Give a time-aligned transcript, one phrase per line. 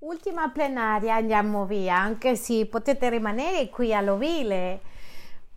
[0.00, 4.80] Ultima plenaria, andiamo via, anche se potete rimanere qui all'ovile.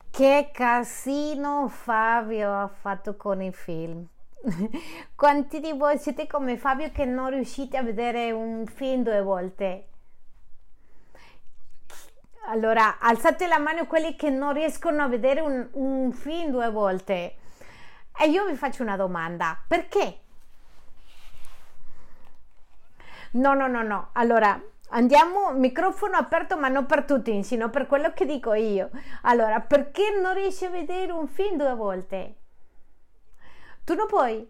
[0.10, 4.04] Che casino Fabio ha fatto con i film.
[5.14, 9.88] Quanti di voi siete come Fabio che non riuscite a vedere un film due volte?
[12.48, 17.36] Allora, alzate la mano quelli che non riescono a vedere un, un film due volte.
[18.20, 20.22] E io vi faccio una domanda, perché?
[23.32, 24.10] No, no, no, no.
[24.14, 28.90] Allora, andiamo, microfono aperto, ma non per tutti, sino per quello che dico io.
[29.24, 32.36] Allora, perché non riesci a vedere un film due volte?
[33.84, 34.50] Tu non puoi?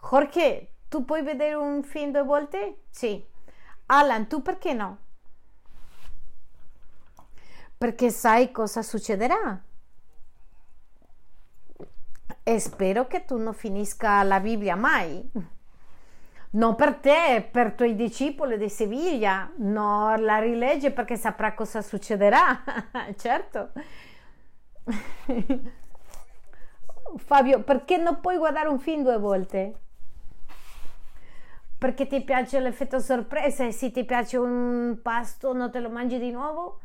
[0.00, 2.84] Jorge, tu puoi vedere un film due volte?
[2.90, 3.24] Sì.
[3.86, 4.98] Alan, tu perché no?
[7.76, 9.62] Perché sai cosa succederà?
[12.42, 15.30] E spero che tu non finisca la Bibbia mai
[16.56, 21.82] non per te, per i tuoi discepoli di Siviglia, no, la rilegge perché saprà cosa
[21.82, 22.62] succederà,
[23.16, 23.70] certo.
[27.16, 29.80] Fabio, perché non puoi guardare un film due volte?
[31.78, 36.18] Perché ti piace l'effetto sorpresa e se ti piace un pasto non te lo mangi
[36.18, 36.80] di nuovo?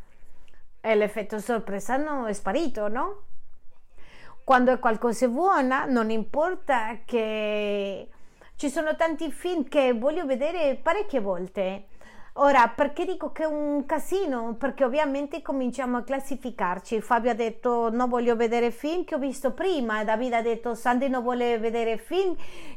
[0.82, 3.24] E l'effetto sorpresa no, è sparito, no?
[4.44, 8.10] Quando è qualcosa buona, non importa che
[8.62, 11.86] ci sono tanti film che voglio vedere parecchie volte.
[12.34, 14.54] Ora, perché dico che è un casino?
[14.54, 17.02] Perché ovviamente cominciamo a classificarci.
[17.02, 21.10] Fabio ha detto non voglio vedere film che ho visto prima, Davide ha detto Sandy
[21.10, 22.36] non vuole vedere film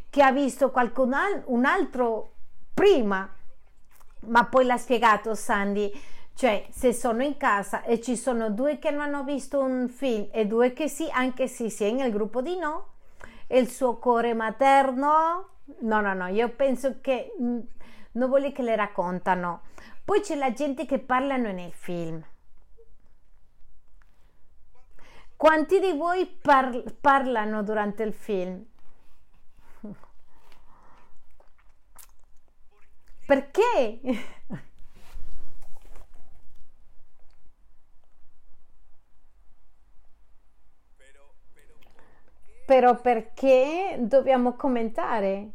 [0.08, 2.30] che ha visto qualcun al- un altro
[2.72, 3.30] prima.
[4.20, 5.92] Ma poi l'ha spiegato Sandy,
[6.34, 10.28] cioè se sono in casa e ci sono due che non hanno visto un film
[10.32, 12.92] e due che sì, anche se si è nel gruppo di no,
[13.48, 17.60] il suo cuore materno No, no, no, io penso che mm,
[18.12, 19.62] non voglio che le raccontano.
[20.04, 22.22] Poi c'è la gente che parlano nei film.
[25.36, 28.64] Quanti di voi par- parlano durante il film?
[33.26, 34.00] Perché?
[42.66, 45.50] Però perché dobbiamo commentare?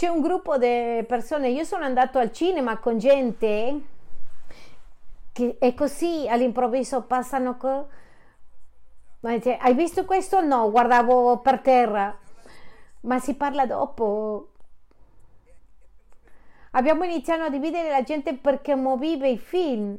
[0.00, 3.80] C'è un gruppo di persone, io sono andato al cinema con gente
[5.30, 7.88] che è così all'improvviso passano co-
[9.20, 10.40] hai visto questo?
[10.40, 12.18] No, guardavo per terra.
[13.00, 14.52] Ma si parla dopo.
[16.70, 19.98] Abbiamo iniziato a dividere la gente perché vive i film.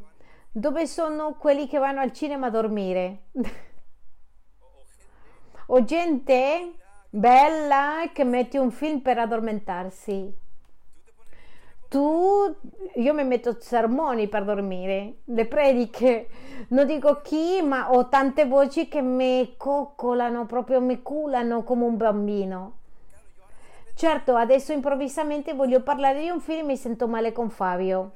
[0.51, 3.25] Dove sono quelli che vanno al cinema a dormire?
[5.67, 6.80] o gente
[7.11, 10.39] bella che mette un film per addormentarsi.
[11.89, 12.55] Tu,
[12.95, 16.29] io mi metto sermoni per dormire, le prediche,
[16.69, 21.97] non dico chi, ma ho tante voci che mi coccolano, proprio mi culano come un
[21.97, 22.77] bambino.
[23.93, 28.13] Certo, adesso improvvisamente voglio parlare di un film e mi sento male con Fabio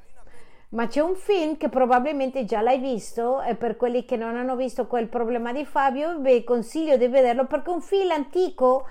[0.69, 4.55] ma c'è un film che probabilmente già l'hai visto e per quelli che non hanno
[4.55, 8.87] visto quel problema di Fabio vi consiglio di vederlo perché è un film antico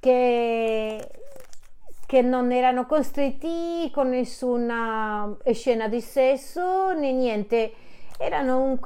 [0.00, 1.08] che,
[2.06, 7.72] che non erano costretti con nessuna scena di sesso né niente.
[8.18, 8.78] Erano un,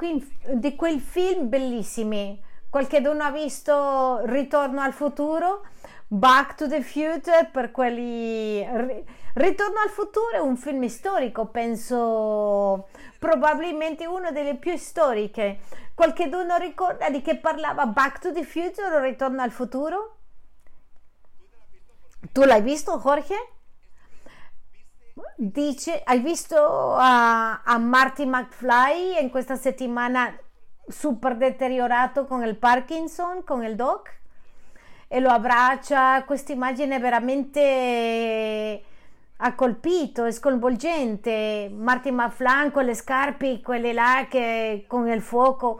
[0.53, 2.41] di quei film bellissimi.
[2.69, 5.65] Qualche dono ha visto Ritorno al futuro
[6.07, 8.65] Back to the Future per quelli
[9.37, 12.87] Ritorno al futuro è un film storico, penso
[13.19, 15.59] probabilmente uno delle più storiche.
[15.93, 20.15] Qualche Qualcuno ricorda di che parlava Back to the Future o Ritorno al futuro?
[22.31, 23.35] Tu l'hai visto, Jorge?
[25.35, 30.35] Dice, hai visto a, a Marty McFly in questa settimana
[30.87, 34.19] super deteriorato con il Parkinson, con il doc?
[35.07, 38.86] E lo abbraccia, questa immagine veramente
[39.37, 41.71] ha colpito, è sconvolgente.
[41.73, 45.79] Martin McFly con le scarpe, quelle là che con il fuoco.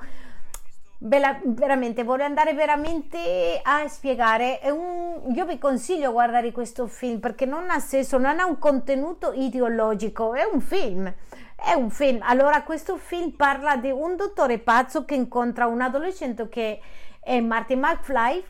[0.99, 4.59] Bella, veramente, vorrei andare veramente a spiegare.
[4.63, 9.31] Un, io vi consiglio guardare questo film perché non ha senso, non ha un contenuto
[9.33, 11.13] ideologico, è un film.
[11.55, 12.19] È un film.
[12.21, 16.79] Allora, questo film parla di un dottore pazzo che incontra un adolescente che
[17.19, 18.43] è Martin McFly.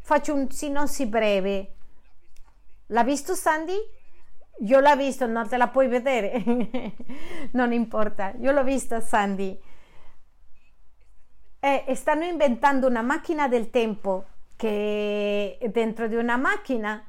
[0.00, 1.74] Faccio un sinossi breve.
[2.86, 3.97] L'ha visto Sandy?
[4.60, 6.42] Io l'ho visto, non te la puoi vedere,
[7.52, 9.58] non importa, io l'ho vista Sandy.
[11.60, 14.24] E stanno inventando una macchina del tempo
[14.56, 17.02] che dentro di una macchina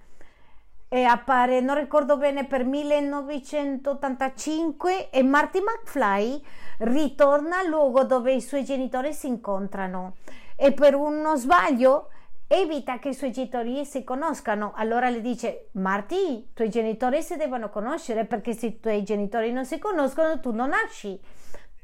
[0.92, 6.44] e appare, non ricordo bene, per 1985 e Marty McFly
[6.80, 10.16] ritorna al luogo dove i suoi genitori si incontrano
[10.56, 12.10] e per uno sbaglio
[12.52, 14.74] evita che i suoi genitori si conoscano.
[14.76, 19.52] Allora le dice: Marty, i tuoi genitori si devono conoscere perché se i tuoi genitori
[19.52, 21.20] non si conoscono, tu non nasci,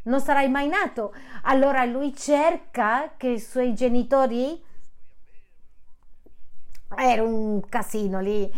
[0.03, 1.13] non sarai mai nato.
[1.43, 4.63] Allora lui cerca che i suoi genitori.
[6.97, 8.49] Era un casino lì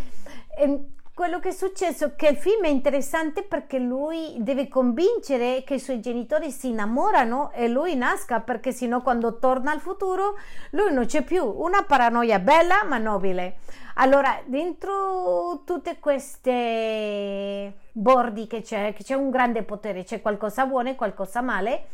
[0.56, 0.86] e
[1.18, 5.74] quello che è successo è che il film è interessante perché lui deve convincere che
[5.74, 10.36] i suoi genitori si innamorano e lui nasca perché sennò quando torna al futuro
[10.70, 11.42] lui non c'è più.
[11.44, 13.56] Una paranoia bella ma nobile.
[13.94, 20.90] Allora dentro tutte queste bordi che c'è che c'è un grande potere c'è qualcosa buono
[20.90, 21.86] e qualcosa male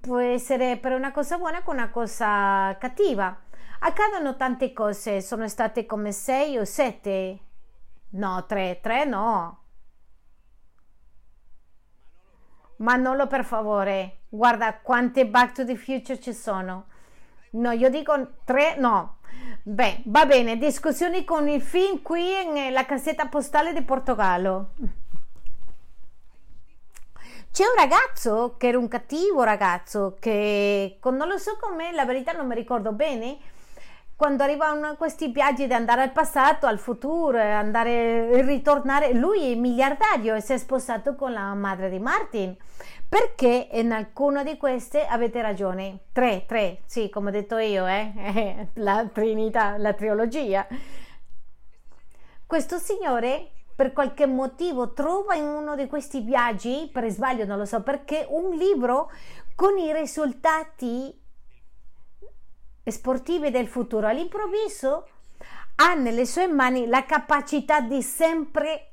[0.00, 3.47] può essere per una cosa buona con una cosa cattiva
[3.80, 7.38] accadono tante cose, sono state come sei o sette?
[8.10, 9.62] No, tre, tre no.
[12.76, 16.86] Manolo, per favore, guarda quante Back to the Future ci sono.
[17.50, 19.18] No, io dico tre, no.
[19.62, 24.70] Beh, va bene, discussioni con il film qui nella cassetta postale di Portogallo.
[27.50, 32.32] C'è un ragazzo che era un cattivo ragazzo che non lo so come, la verità
[32.32, 33.38] non mi ricordo bene
[34.18, 40.34] quando arrivano questi viaggi di andare al passato, al futuro, andare ritornare, lui è miliardario
[40.34, 42.56] e si è sposato con la madre di Martin.
[43.08, 46.00] Perché in alcune di queste avete ragione?
[46.10, 48.70] Tre, tre, sì, come ho detto io, eh?
[48.74, 50.66] la Trinità, la trilogia.
[52.44, 57.64] Questo signore per qualche motivo trova in uno di questi viaggi, per sbaglio non lo
[57.64, 59.12] so perché, un libro
[59.54, 61.26] con i risultati
[62.90, 65.06] sportive del futuro, all'improvviso
[65.76, 68.88] ha nelle sue mani la capacità di sempre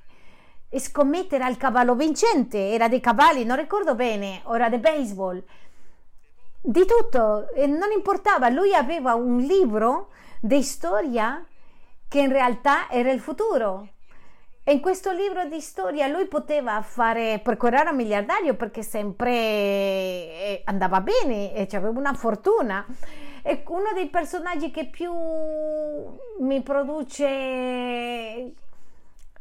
[0.78, 5.42] scommettere al cavallo vincente, era dei cavalli, non ricordo bene, ora di baseball,
[6.62, 10.10] di tutto, e non importava, lui aveva un libro
[10.42, 11.44] di storia
[12.08, 13.90] che in realtà era il futuro.
[14.68, 20.62] E in questo libro di storia lui poteva fare, perché era miliardario, perché sempre eh,
[20.66, 22.84] andava bene e aveva una fortuna
[23.46, 25.14] è uno dei personaggi che più
[26.40, 28.54] mi produce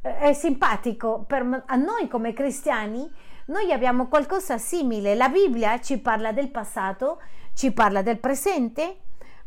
[0.03, 3.11] è simpatico per a noi come cristiani
[3.47, 5.15] noi abbiamo qualcosa simile.
[5.15, 7.23] La Bibbia ci parla del passato
[7.55, 8.99] ci parla del presente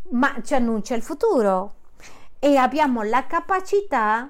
[0.09, 1.75] ma ci annuncia il futuro.
[2.39, 4.27] E abbiamo la capacità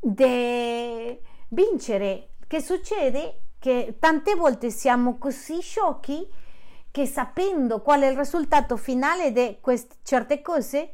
[0.00, 1.18] di
[1.48, 2.30] vincere.
[2.46, 3.40] Che succede?
[3.58, 6.46] Che tante volte siamo così sciocchi
[6.90, 10.92] che sapendo qual è il risultato finale di queste certe cose,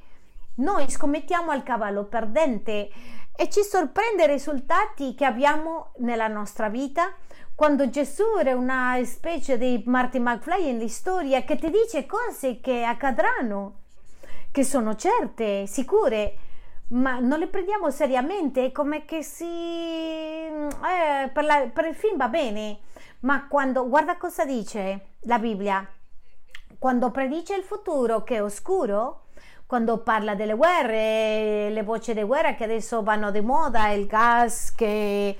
[0.56, 2.88] noi scommettiamo al cavallo perdente
[3.36, 7.12] e ci sorprende i risultati che abbiamo nella nostra vita.
[7.54, 12.84] Quando Gesù era una specie di Marty McFly in storia che ti dice cose che
[12.84, 13.80] accadranno,
[14.50, 16.36] che sono certe, sicure,
[16.88, 19.44] ma non le prendiamo seriamente, come che si...
[19.44, 22.78] Eh, per, la, per il film va bene,
[23.24, 25.86] ma quando guarda cosa dice la Bibbia,
[26.78, 29.24] quando predice il futuro che è oscuro,
[29.66, 34.74] quando parla delle guerre, le voci di guerra che adesso vanno di moda, il gas
[34.74, 35.36] che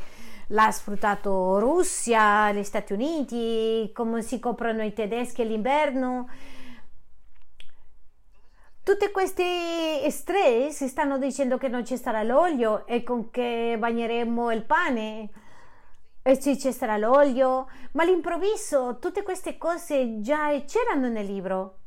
[0.48, 6.28] l'ha sfruttato Russia, gli Stati Uniti, come si coprono i tedeschi all'inverno.
[8.82, 14.62] Tutti questi stress stanno dicendo che non ci sarà l'olio e con che bagneremo il
[14.64, 15.30] pane
[16.26, 21.80] e ci sarà l'olio, ma all'improvviso tutte queste cose già c'erano nel libro.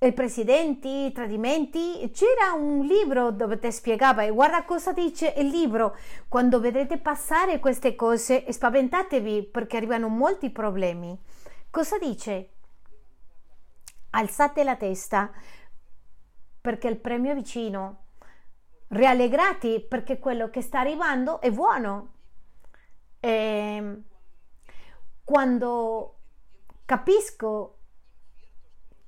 [0.00, 5.96] I presidenti, tradimenti, c'era un libro dove ti spiegava e guarda cosa dice il libro.
[6.28, 11.18] Quando vedrete passare queste cose, spaventatevi perché arrivano molti problemi.
[11.70, 12.50] Cosa dice?
[14.10, 15.30] Alzate la testa
[16.60, 18.08] perché il premio è vicino.
[18.88, 22.20] Riallegrati perché quello che sta arrivando è buono
[23.24, 24.02] eh,
[25.22, 26.16] quando
[26.84, 27.76] capisco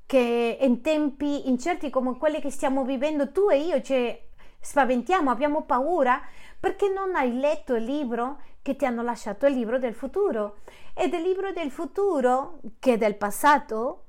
[0.07, 4.17] che in tempi incerti come quelli che stiamo vivendo tu e io ci
[4.61, 6.23] spaventiamo, abbiamo paura
[6.61, 9.47] perché non hai letto il libro che ti hanno lasciato?
[9.47, 10.59] Il libro del futuro.
[10.95, 14.05] Ed il libro del futuro che è del passato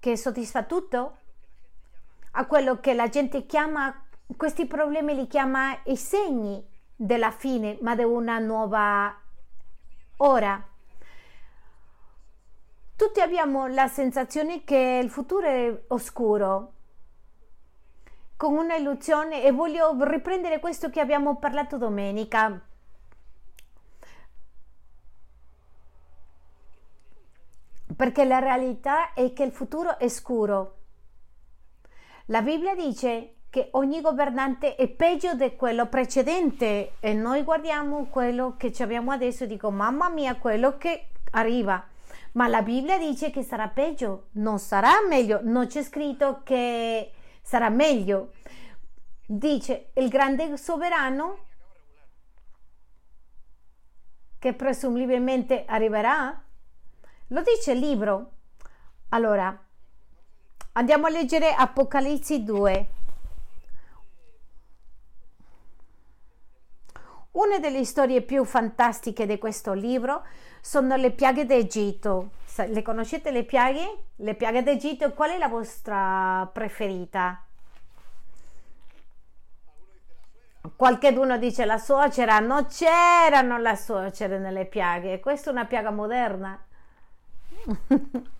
[0.00, 1.18] che soddisfa tutto
[2.32, 4.06] a quello che la gente chiama
[4.36, 9.14] questi problemi li chiama i segni della fine, ma di una nuova
[10.18, 10.68] ora.
[12.96, 16.72] Tutti abbiamo la sensazione che il futuro è oscuro,
[18.36, 22.60] con una illusione e voglio riprendere questo che abbiamo parlato domenica.
[27.96, 30.78] Perché la realtà è che il futuro è scuro.
[32.26, 38.56] La Bibbia dice che ogni governante è peggio di quello precedente e noi guardiamo quello
[38.56, 41.86] che abbiamo adesso e dico mamma mia quello che arriva.
[42.32, 47.68] Ma la Bibbia dice che sarà peggio non sarà meglio non c'è scritto che sarà
[47.68, 48.32] meglio.
[49.24, 51.38] Dice il grande sovrano
[54.40, 56.42] che presumibilmente arriverà?
[57.28, 58.30] Lo dice il libro.
[59.10, 59.56] Allora
[60.72, 62.88] andiamo a leggere Apocalisse 2
[67.34, 70.24] Una delle storie più fantastiche di questo libro
[70.60, 72.30] sono le piaghe d'Egitto.
[72.56, 74.04] Le conoscete le piaghe?
[74.16, 77.42] Le piaghe d'Egitto, qual è la vostra preferita?
[80.76, 86.64] Qualcuno dice la suocera, non c'erano le suocere nelle piaghe, questa è una piaga moderna.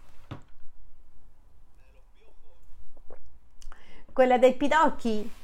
[4.13, 5.43] Quella dei pidocchi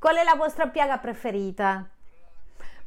[0.00, 1.86] Qual è la vostra piaga preferita?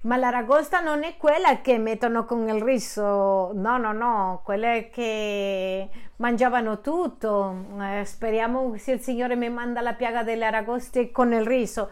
[0.01, 5.88] Ma l'aragosta non è quella che mettono con il riso, no, no, no, quelle che
[6.15, 7.67] mangiavano tutto.
[7.79, 11.91] Eh, speriamo se il Signore mi manda la piaga delle aragoste con il riso.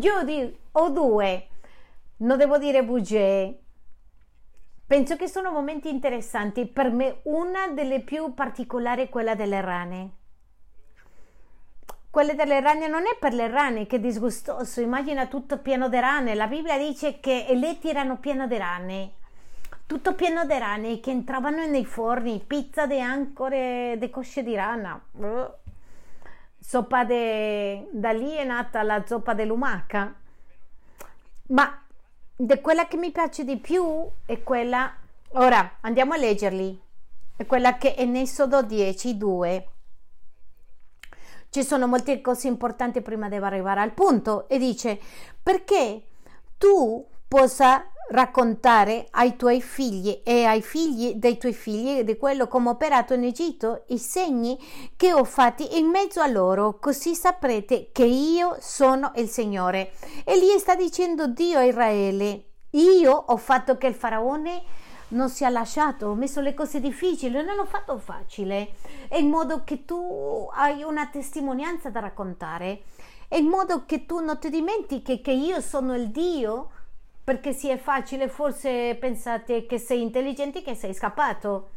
[0.00, 1.48] Io di, ho due,
[2.20, 3.58] non devo dire bugie.
[4.86, 6.66] Penso che sono momenti interessanti.
[6.66, 10.12] Per me una delle più particolari è quella delle rane
[12.12, 16.34] quelle delle rane non è per le rane, che disgustoso, immagina tutto pieno di rane.
[16.34, 19.12] La Bibbia dice che i letti erano pieni di rane,
[19.86, 25.02] tutto pieno di rane che entravano nei forni, pizza di ancore, di cosce di rana.
[26.60, 27.88] Soppa de...
[27.92, 30.14] da lì è nata la zoppa di lumaca.
[31.46, 31.82] Ma
[32.36, 34.94] di quella che mi piace di più è quella.
[35.30, 36.78] Ora andiamo a leggerli.
[37.36, 39.66] È quella che è in Esodo 10, 2
[41.52, 44.98] ci sono molte cose importanti prima di arrivare al punto e dice
[45.42, 46.02] perché
[46.56, 52.68] tu possa raccontare ai tuoi figli e ai figli dei tuoi figli di quello come
[52.68, 54.58] ho operato in Egitto, i segni
[54.96, 59.92] che ho fatti in mezzo a loro, così saprete che io sono il Signore.
[60.24, 64.62] E lì sta dicendo Dio a Israele, io ho fatto che il faraone
[65.12, 68.74] non sia lasciato, ho messo le cose difficili, non l'ho fatto facile,
[69.08, 72.82] è in modo che tu hai una testimonianza da raccontare,
[73.28, 76.70] è in modo che tu non ti dimentichi che io sono il Dio,
[77.24, 81.70] perché se è facile forse pensate che sei intelligente che sei scappato.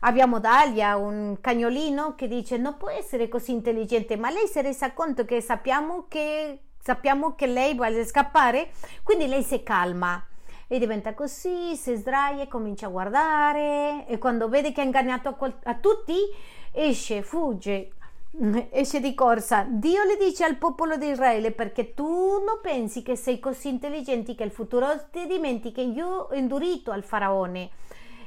[0.00, 4.62] Abbiamo Dalia, un cagnolino, che dice non può essere così intelligente, ma lei si è
[4.62, 8.70] resa conto che sappiamo che, sappiamo che lei vuole scappare,
[9.02, 10.22] quindi lei si calma
[10.72, 15.30] e diventa così, si sdraia e comincia a guardare e quando vede che ha ingannato
[15.30, 16.14] a, qual- a tutti
[16.70, 17.90] esce, fugge,
[18.70, 19.66] esce di corsa.
[19.68, 24.36] Dio le dice al popolo di Israele perché tu non pensi che sei così intelligente
[24.36, 27.70] che il futuro ti dimentichi io ho indurito al faraone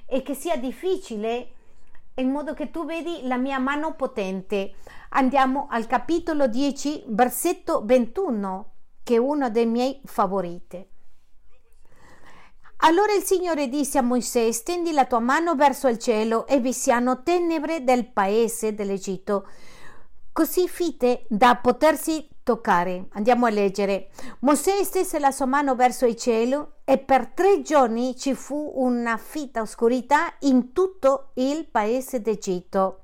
[0.05, 1.47] e che sia difficile
[2.15, 4.73] in modo che tu vedi la mia mano potente.
[5.11, 8.71] Andiamo al capitolo 10, versetto 21,
[9.01, 10.91] che è uno dei miei favoriti.
[12.85, 16.73] Allora il Signore disse a Mosè, stendi la tua mano verso il cielo e vi
[16.73, 19.47] siano tenebre del paese dell'Egitto,
[20.33, 23.07] così fitte da potersi toccare.
[23.11, 24.09] Andiamo a leggere.
[24.39, 29.15] Mosè stese la sua mano verso il cielo e per tre giorni ci fu una
[29.15, 33.03] fitta oscurità in tutto il paese d'Egitto.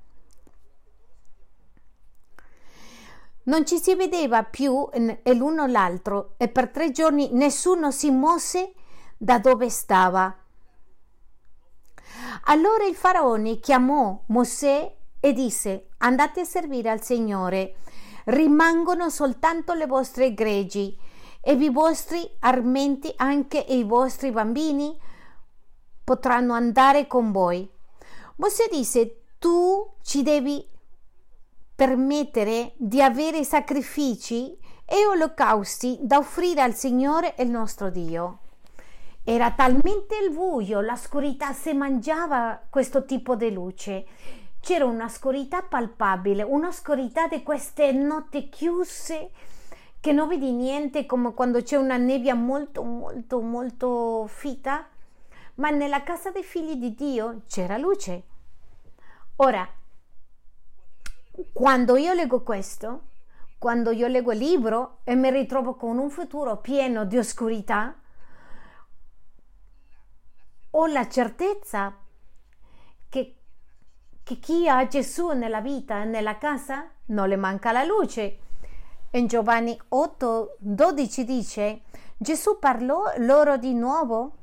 [3.44, 4.90] Non ci si vedeva più
[5.24, 8.74] l'uno l'altro e per tre giorni nessuno si mosse
[9.22, 10.34] da dove stava.
[12.46, 17.76] Allora il faraone chiamò Mosè e disse andate a servire al Signore,
[18.26, 20.98] rimangono soltanto le vostre greggi
[21.42, 24.98] e i vostri armenti, anche i vostri bambini
[26.04, 27.70] potranno andare con voi.
[28.38, 30.66] Mosè disse tu ci devi
[31.76, 38.40] permettere di avere sacrifici e olocausti da offrire al Signore il nostro Dio.
[39.32, 44.08] Era talmente il buio, la scurità se mangiava questo tipo di luce.
[44.60, 49.30] C'era una scurità palpabile, una scurità di queste notti chiuse
[50.00, 54.88] che non vedi niente come quando c'è una nebbia molto molto molto fita,
[55.56, 58.24] ma nella casa dei figli di Dio c'era luce.
[59.36, 59.70] Ora,
[61.54, 63.02] quando io leggo questo,
[63.60, 67.96] quando io leggo il libro e mi ritrovo con un futuro pieno di oscurità,
[70.72, 71.96] ho la certezza
[73.10, 73.36] che,
[74.24, 78.40] che chi ha Gesù nella vita, nella casa, non le manca la luce.
[79.12, 81.82] In Giovanni 8, 12 dice,
[82.18, 84.34] Gesù parlò loro di nuovo.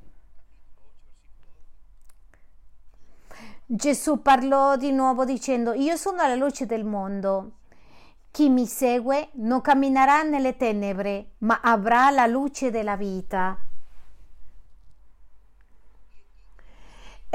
[3.64, 7.52] Gesù parlò di nuovo dicendo, io sono la luce del mondo.
[8.30, 13.65] Chi mi segue non camminerà nelle tenebre, ma avrà la luce della vita.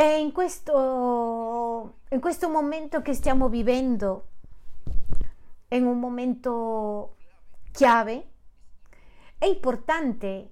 [0.02, 4.30] E in questo, in questo momento che stiamo vivendo,
[5.68, 7.18] in un momento
[7.72, 8.30] chiave,
[9.38, 10.50] è importante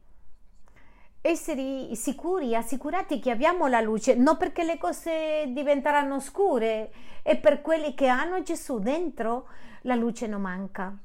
[1.21, 6.91] essere sicuri, assicurati che abbiamo la luce, non perché le cose diventeranno scure,
[7.23, 9.47] è per quelli che hanno Gesù dentro,
[9.81, 10.95] la luce non manca.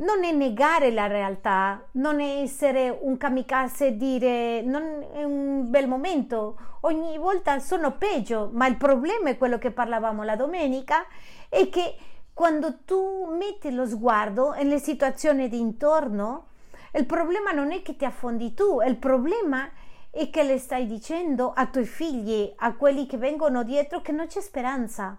[0.00, 5.68] Non è negare la realtà, non è essere un kamikaze e dire non è un
[5.68, 11.04] bel momento, ogni volta sono peggio, ma il problema è quello che parlavamo la domenica,
[11.48, 11.96] è che
[12.32, 16.46] quando tu metti lo sguardo nelle situazioni di intorno,
[16.92, 19.68] il problema non è che ti affondi tu, il problema
[20.12, 24.28] è che le stai dicendo a tuoi figli, a quelli che vengono dietro, che non
[24.28, 25.18] c'è speranza.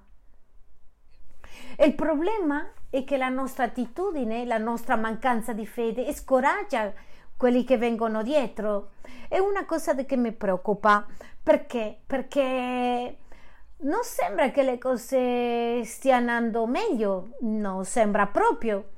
[1.80, 6.92] Il problema è che la nostra attitudine, la nostra mancanza di fede scoraggia
[7.38, 8.92] quelli che vengono dietro.
[9.28, 11.06] È una cosa che mi preoccupa.
[11.42, 12.00] Perché?
[12.06, 13.18] Perché
[13.78, 18.90] non sembra che le cose stiano andando meglio, non sembra proprio.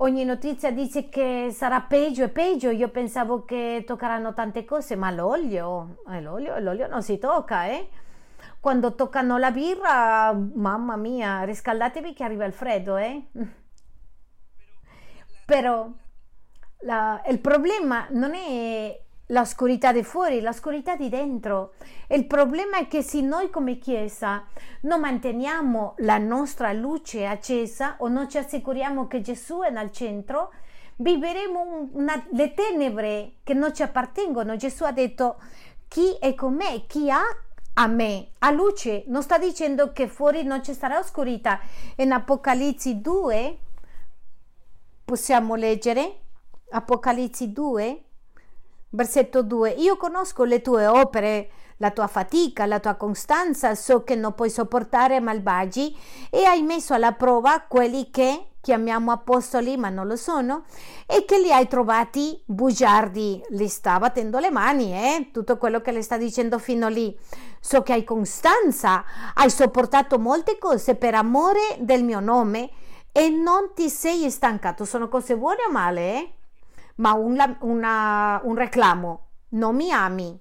[0.00, 2.70] Ogni notizia dice che sarà peggio e peggio.
[2.70, 7.88] Io pensavo che toccheranno tante cose, ma l'olio, eh, l'olio, l'olio non si tocca, eh?
[8.60, 13.22] Quando toccano la birra, mamma mia, riscaldatevi che arriva il freddo, eh?
[15.46, 15.88] Però
[16.80, 21.74] la, il problema non è l'oscurità di fuori, l'oscurità di dentro.
[22.08, 24.44] Il problema è che se noi come Chiesa
[24.82, 30.52] non manteniamo la nostra luce accesa o non ci assicuriamo che Gesù è nel centro,
[30.96, 34.56] vivremo una, le tenebre che non ci appartengono.
[34.56, 35.40] Gesù ha detto
[35.86, 37.22] chi è con me, chi ha
[37.80, 41.60] a me, a luce, non sta dicendo che fuori non ci sarà oscurità.
[41.96, 43.58] In Apocalisse 2
[45.04, 46.20] possiamo leggere.
[46.70, 48.02] Apocalisse 2
[48.90, 49.70] Versetto 2.
[49.72, 54.48] Io conosco le tue opere, la tua fatica, la tua costanza, so che non puoi
[54.48, 55.94] sopportare malvagi.
[56.30, 60.64] E hai messo alla prova quelli che chiamiamo apostoli ma non lo sono
[61.06, 63.42] e che li hai trovati bugiardi.
[63.50, 65.30] Li sta battendo le mani, eh?
[65.32, 67.16] Tutto quello che le sta dicendo fino lì.
[67.60, 72.70] So che hai costanza, hai sopportato molte cose per amore del mio nome
[73.12, 74.84] e non ti sei stancato.
[74.84, 76.32] Sono cose buone o male, eh?
[76.96, 79.26] ma un, una, un reclamo.
[79.50, 80.38] Non mi ami.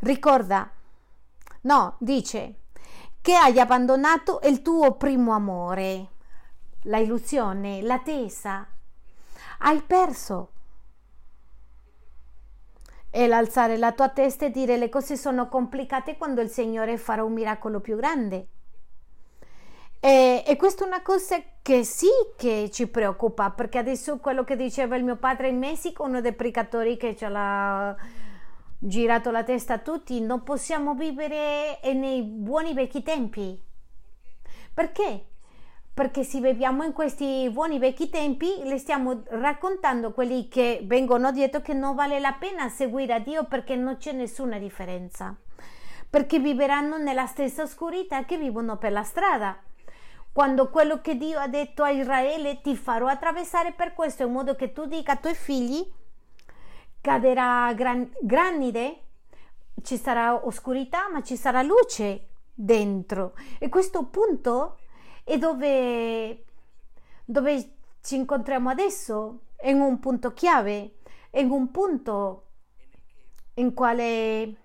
[0.00, 0.70] Ricorda,
[1.66, 2.60] no, dice
[3.20, 6.06] che hai abbandonato il tuo primo amore,
[6.82, 8.64] la illusione, l'attesa.
[9.58, 10.50] Hai perso.
[13.10, 17.24] E l'alzare la tua testa e dire le cose sono complicate quando il Signore farà
[17.24, 18.46] un miracolo più grande.
[19.98, 24.54] E, e, questa è una cosa che sì che ci preoccupa, perché adesso quello che
[24.54, 27.96] diceva il mio padre in Messico, uno dei predicatori che ce l'ha
[28.78, 33.62] girato la testa a tutti, non possiamo vivere nei buoni vecchi tempi.
[34.72, 35.26] Perché?
[35.94, 41.62] Perché se viviamo in questi buoni vecchi tempi, le stiamo raccontando quelli che vengono dietro
[41.62, 45.34] che non vale la pena seguire a Dio perché non c'è nessuna differenza.
[46.08, 49.58] Perché viveranno nella stessa oscurità che vivono per la strada
[50.36, 54.54] quando quello che Dio ha detto a Israele ti farò attraversare per questo in modo
[54.54, 55.90] che tu dica ai tuoi figli
[57.06, 59.02] caderà gran, granide,
[59.84, 64.80] ci sarà oscurità ma ci sarà luce dentro e questo punto
[65.22, 66.44] è dove,
[67.24, 70.96] dove ci incontriamo adesso in un punto chiave
[71.34, 72.48] in un punto
[73.54, 74.56] in quale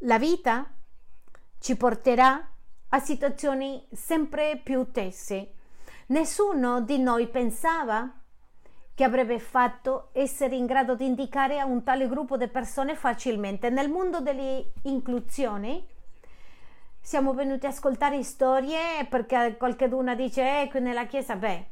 [0.00, 0.70] la vita
[1.58, 2.52] ci porterà
[2.90, 5.54] a situazioni sempre più tese.
[6.08, 8.15] Nessuno di noi pensava
[8.96, 13.68] che avrebbe fatto essere in grado di indicare a un tale gruppo di persone facilmente.
[13.68, 15.86] Nel mondo delle inclusioni
[16.98, 21.66] siamo venuti a ascoltare storie perché qualcuno dice ecco nella chiesa, beh,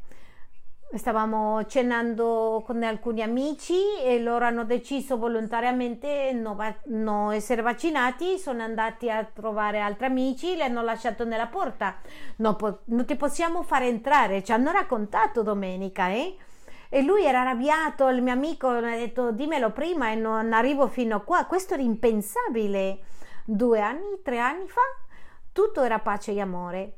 [0.92, 8.36] stavamo cenando con alcuni amici e loro hanno deciso volontariamente non va- non essere vaccinati,
[8.36, 11.96] sono andati a trovare altri amici, li hanno lasciato nella porta.
[12.36, 16.36] Non, po- non ti possiamo fare entrare, ci hanno raccontato domenica, eh?
[16.94, 20.86] E lui era arrabbiato, il mio amico mi ha detto dimmelo prima e non arrivo
[20.86, 21.44] fino a qua.
[21.44, 23.00] Questo era impensabile.
[23.44, 24.80] Due anni, tre anni fa,
[25.50, 26.94] tutto era pace e amore.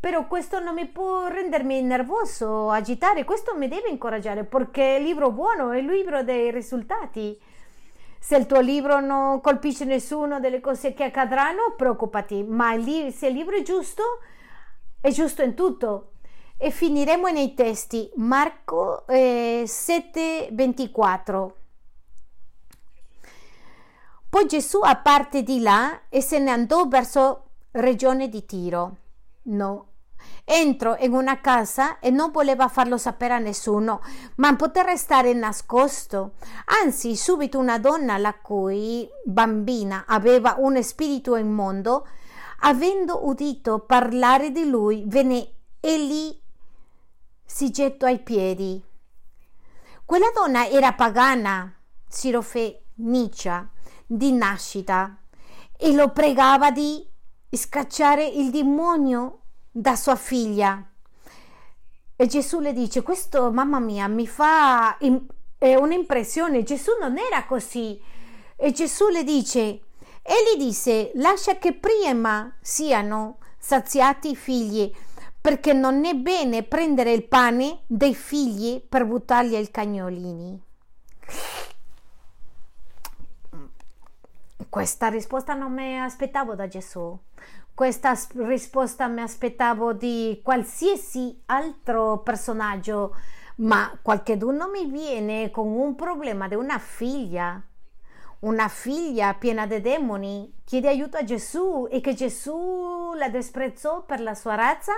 [0.00, 5.04] Però questo non mi può rendermi nervoso, agitare, questo mi deve incoraggiare perché è il
[5.04, 7.40] libro buono, è il libro dei risultati.
[8.18, 12.72] Se il tuo libro non colpisce nessuno delle cose che accadranno, preoccupati, ma
[13.12, 14.02] se il libro è giusto,
[15.00, 16.13] è giusto in tutto.
[16.56, 18.10] E finiremo nei testi.
[18.16, 21.56] Marco eh, 7, 24.
[24.28, 28.96] Poi Gesù a parte di là e se ne andò verso regione di Tiro.
[29.42, 29.94] No,
[30.46, 34.02] Entrò in una casa e non voleva farlo sapere a nessuno,
[34.36, 36.32] ma poté restare nascosto.
[36.82, 42.06] Anzi, subito una donna la cui bambina aveva un spirito immondo,
[42.60, 45.48] avendo udito parlare di lui, venne
[45.80, 46.42] e lì
[47.54, 48.82] si gettò ai piedi.
[50.04, 51.72] Quella donna era pagana,
[52.08, 53.70] sirofenicia,
[54.04, 55.18] di nascita,
[55.76, 57.08] e lo pregava di
[57.48, 60.84] scacciare il demonio da sua figlia.
[62.16, 68.02] E Gesù le dice, questo mamma mia mi fa un'impressione, Gesù non era così.
[68.56, 69.60] E Gesù le dice,
[70.22, 74.92] egli disse, lascia che prima siano saziati i figli,
[75.44, 80.58] perché non è bene prendere il pane dei figli per buttarli ai cagnolini.
[84.70, 87.14] Questa risposta non mi aspettavo da Gesù.
[87.74, 93.14] Questa risposta mi aspettavo di qualsiasi altro personaggio,
[93.56, 97.62] ma qualcuno mi viene con un problema di una figlia,
[98.40, 104.20] una figlia piena di demoni, chiede aiuto a Gesù e che Gesù la disprezzò per
[104.20, 104.92] la sua razza,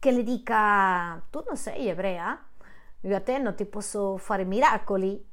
[0.00, 2.42] che le dica tu non sei ebrea,
[3.02, 5.28] io a te non ti posso fare miracoli.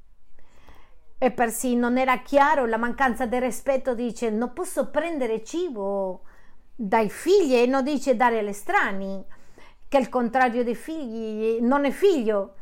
[1.19, 6.21] E persino non era chiaro la mancanza di rispetto, dice non posso prendere cibo
[6.75, 9.25] dai figli e non dice dare agli strani,
[9.88, 12.53] che il contrario dei figli non è figlio.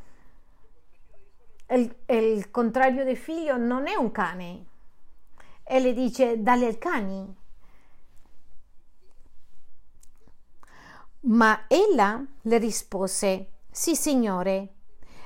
[1.67, 4.65] Il, il contrario del figlio non è un cane.
[5.63, 7.35] E le dice dalle al cani.
[11.27, 14.73] Ma ella le rispose, sì signore,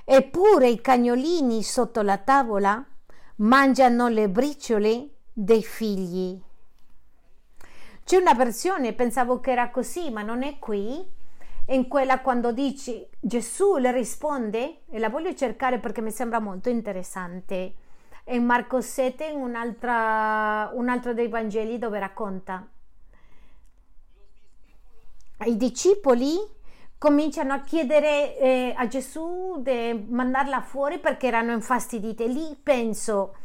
[0.06, 2.82] eppure i cagnolini sotto la tavola
[3.38, 6.42] mangiano le briciole dei figli.
[8.06, 11.06] C'è una versione, pensavo che era così, ma non è qui.
[11.68, 16.70] In quella quando dici Gesù le risponde, e la voglio cercare perché mi sembra molto
[16.70, 17.74] interessante.
[18.28, 22.66] In Marco 7, in un altro dei Vangeli dove racconta.
[25.46, 26.38] I discepoli
[26.98, 32.28] cominciano a chiedere eh, a Gesù di mandarla fuori perché erano infastidite.
[32.28, 33.36] Lì penso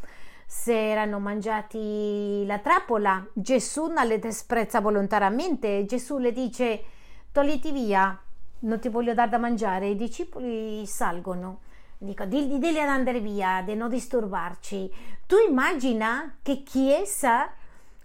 [0.44, 5.84] se erano mangiati la trappola, Gesù non le disprezza volontariamente.
[5.86, 6.82] Gesù le dice:
[7.30, 8.20] Togliti via,
[8.60, 9.88] non ti voglio dare da mangiare.
[9.88, 11.60] I discepoli salgono.
[11.96, 14.92] Dico, digli, digli ad andare via, di non disturbarci.
[15.26, 17.52] Tu immagina che chiesa,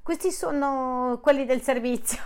[0.04, 2.20] questi sono quelli del servizio.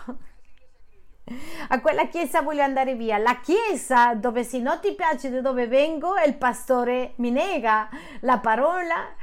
[1.69, 3.17] A quella chiesa voglio andare via.
[3.17, 7.89] La chiesa dove se non ti piace di dove vengo, il pastore mi nega
[8.22, 9.15] la parola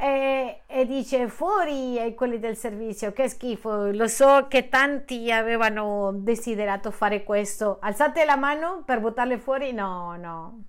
[0.00, 3.12] e, e, dice fuori ai quelli del servizio.
[3.12, 3.90] Che schifo.
[3.90, 7.78] Lo so che tanti avevano desiderato fare questo.
[7.80, 9.72] Alzate la mano per buttarle fuori?
[9.72, 10.64] No no.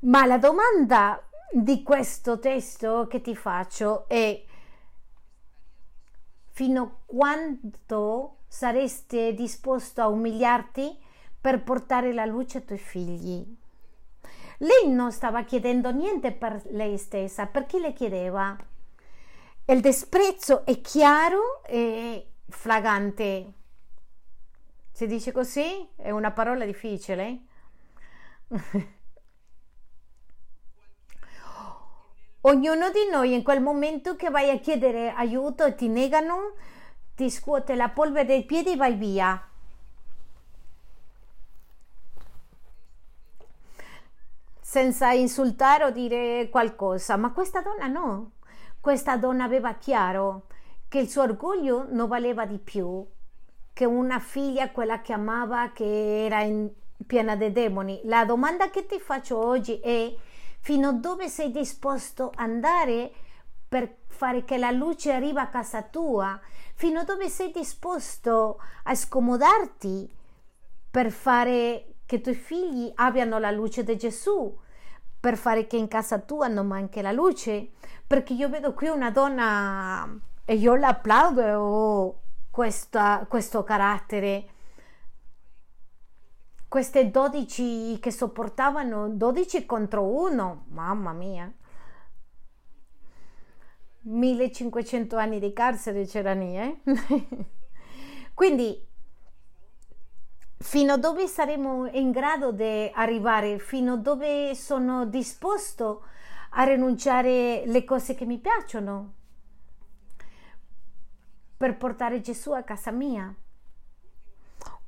[0.00, 1.22] Ma la domanda
[1.52, 4.44] di questo testo che ti faccio è
[6.60, 10.94] fino a quando saresti disposto a umiliarti
[11.40, 13.58] per portare la luce ai tuoi figli
[14.58, 18.54] lei non stava chiedendo niente per lei stessa, per chi le chiedeva?
[19.64, 23.52] Il disprezzo è chiaro e flagante.
[24.92, 25.88] Si dice così?
[25.96, 27.38] È una parola difficile.
[32.42, 36.54] Ognuno di noi in quel momento che vai a chiedere aiuto e ti negano,
[37.14, 39.44] ti scuote la polvere dai piedi e vai via.
[44.70, 48.34] senza insultare o dire qualcosa, ma questa donna no.
[48.80, 50.46] Questa donna aveva chiaro
[50.86, 53.04] che il suo orgoglio non valeva di più
[53.72, 56.70] che una figlia, quella che amava, che era in,
[57.04, 58.00] piena di demoni.
[58.04, 60.14] La domanda che ti faccio oggi è
[60.60, 63.12] fino a dove sei disposto ad andare
[63.68, 66.38] per fare che la luce arrivi a casa tua?
[66.74, 70.10] Fino a dove sei disposto a scomodarti
[70.90, 74.58] per fare che i tuoi figli abbiano la luce di Gesù?
[75.20, 77.72] Per fare che in casa tua non manchi la luce?
[78.06, 80.08] Perché io vedo qui una donna
[80.44, 84.48] e io l'applaudo questa, questo carattere
[86.70, 91.52] queste 12 che sopportavano 12 contro 1, mamma mia.
[94.02, 96.80] 1500 anni di carcere c'erano, eh?
[98.32, 98.86] Quindi
[100.58, 106.04] fino a dove saremo in grado di arrivare, fino a dove sono disposto
[106.50, 109.14] a rinunciare alle cose che mi piacciono
[111.56, 113.34] per portare Gesù a casa mia.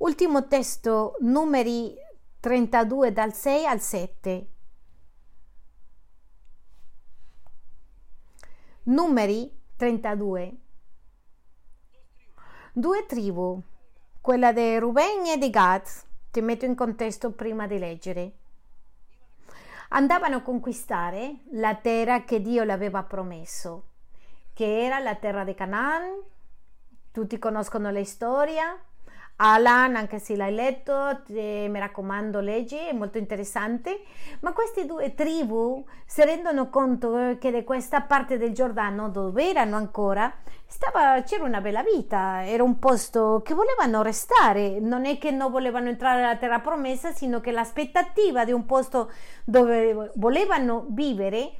[0.03, 1.95] Ultimo testo, numeri
[2.41, 4.47] 32 dal 6 al 7.
[8.83, 10.57] Numeri 32.
[12.73, 13.61] Due tribù,
[14.19, 15.87] quella di Ruben e di Gad,
[16.31, 18.31] ti metto in contesto prima di leggere.
[19.89, 23.91] Andavano a conquistare la terra che Dio le aveva promesso,
[24.51, 26.21] che era la terra di Canaan.
[27.09, 28.77] Tutti conoscono la storia,
[29.45, 34.03] Alan, anche se l'hai letto, ti, mi raccomando, leggi, è molto interessante.
[34.39, 39.75] Ma queste due tribù si rendono conto che di questa parte del Giordano, dove erano
[39.75, 40.33] ancora,
[40.65, 44.79] stava, c'era una bella vita, era un posto che volevano restare.
[44.79, 49.11] Non è che non volevano entrare nella terra promessa, sino che l'aspettativa di un posto
[49.43, 51.51] dove volevano vivere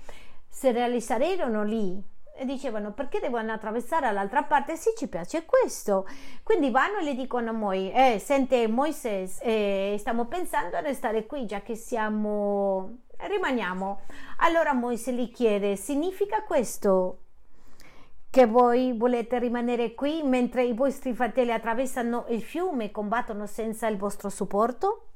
[0.48, 4.76] si realizzarono lì e dicevano perché devono attraversare all'altra parte?
[4.76, 6.08] Se ci piace questo.
[6.44, 11.26] Quindi vanno e le dicono a Moi eh, sente Moises eh, stiamo pensando a restare
[11.26, 14.02] qui già che siamo rimaniamo.
[14.38, 17.20] Allora Moise gli chiede significa questo?
[18.30, 23.88] Che voi volete rimanere qui mentre i vostri fratelli attraversano il fiume e combattono senza
[23.88, 25.08] il vostro supporto?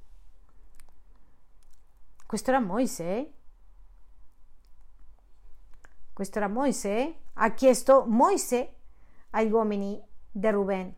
[2.27, 3.31] Questo era Moise
[6.17, 8.73] questo era Moise, ha chiesto Moise
[9.29, 10.91] agli uomini di Ruben.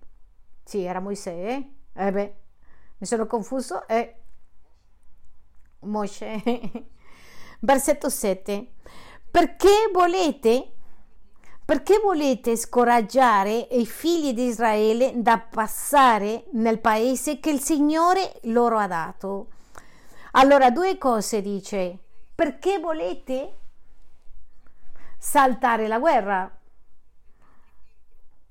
[0.64, 1.72] Sì, era Moise, eh?
[1.94, 2.36] eh beh,
[3.00, 3.86] mi sono confuso.
[3.86, 4.16] Eh.
[5.80, 6.42] Moshe.
[7.60, 8.76] Versetto 7.
[9.30, 10.72] Perché volete,
[11.66, 18.78] perché volete scoraggiare i figli di Israele da passare nel paese che il Signore loro
[18.78, 19.48] ha dato?
[20.32, 21.98] Allora, due cose dice.
[22.34, 23.59] Perché volete
[25.20, 26.50] saltare la guerra.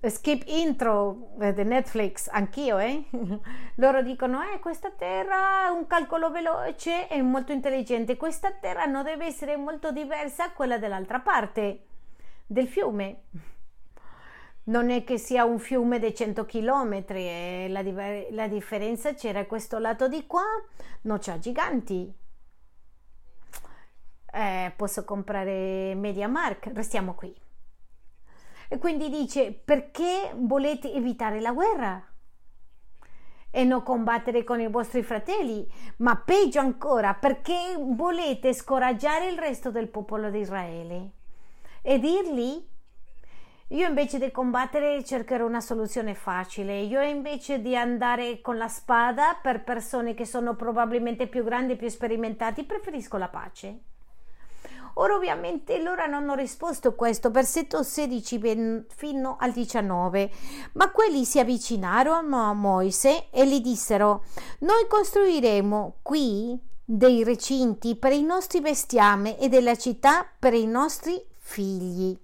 [0.00, 3.04] Skip intro di Netflix, anch'io, eh?
[3.76, 8.16] Loro dicono, eh, questa terra è un calcolo veloce e molto intelligente.
[8.16, 11.86] Questa terra non deve essere molto diversa da quella dell'altra parte
[12.46, 13.22] del fiume.
[14.64, 17.82] Non è che sia un fiume di 100 km, eh, la,
[18.30, 20.44] la differenza c'era questo lato di qua,
[21.02, 22.14] non c'ha giganti
[24.38, 27.34] eh, posso comprare MediaMark, restiamo qui.
[28.68, 32.06] E quindi dice perché volete evitare la guerra
[33.50, 39.72] e non combattere con i vostri fratelli, ma peggio ancora perché volete scoraggiare il resto
[39.72, 41.10] del popolo di Israele
[41.82, 42.64] e dirgli
[43.70, 46.80] io invece di combattere cercherò una soluzione facile.
[46.80, 51.76] Io invece di andare con la spada per persone che sono probabilmente più grandi e
[51.76, 53.80] più sperimentati, preferisco la pace.
[55.00, 60.30] Ora ovviamente loro non hanno risposto questo, versetto 16 fino al 19,
[60.72, 64.24] ma quelli si avvicinarono a Moise e gli dissero,
[64.60, 71.24] noi costruiremo qui dei recinti per i nostri bestiame e della città per i nostri
[71.36, 72.18] figli.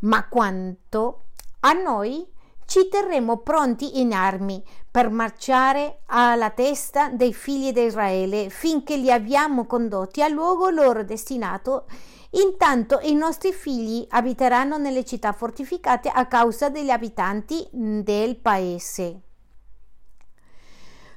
[0.00, 1.26] Ma quanto
[1.60, 2.26] a noi
[2.66, 9.10] ci terremo pronti in armi per marciare alla testa dei figli di Israele finché li
[9.10, 11.86] abbiamo condotti al luogo loro destinato.
[12.30, 19.20] Intanto i nostri figli abiteranno nelle città fortificate a causa degli abitanti del paese.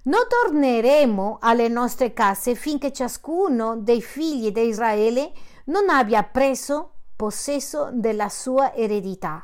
[0.03, 5.31] Non torneremo alle nostre case finché ciascuno dei figli di Israele
[5.65, 9.43] non abbia preso possesso della sua eredità.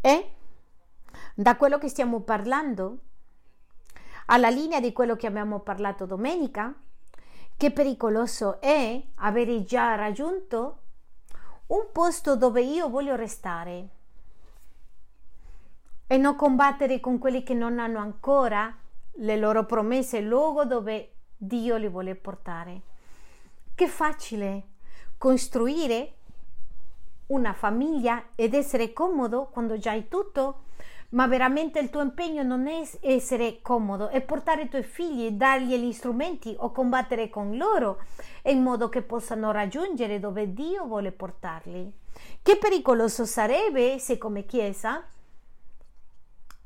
[0.00, 0.34] E
[1.34, 2.98] da quello che stiamo parlando,
[4.26, 6.74] alla linea di quello che abbiamo parlato domenica,
[7.56, 10.78] che pericoloso è avere già raggiunto
[11.66, 13.90] un posto dove io voglio restare.
[16.12, 18.76] e non combattere con quelli che non hanno ancora
[19.12, 22.80] le loro promesse, il luogo dove Dio li vuole portare.
[23.76, 24.70] Che facile
[25.16, 26.16] costruire
[27.30, 30.62] una famiglia ed essere comodo quando già hai tutto,
[31.10, 35.74] ma veramente il tuo impegno non è essere comodo, è portare i tuoi figli, dargli
[35.76, 38.02] gli strumenti o combattere con loro
[38.44, 41.92] in modo che possano raggiungere dove Dio vuole portarli.
[42.42, 45.04] Che pericoloso sarebbe se come Chiesa,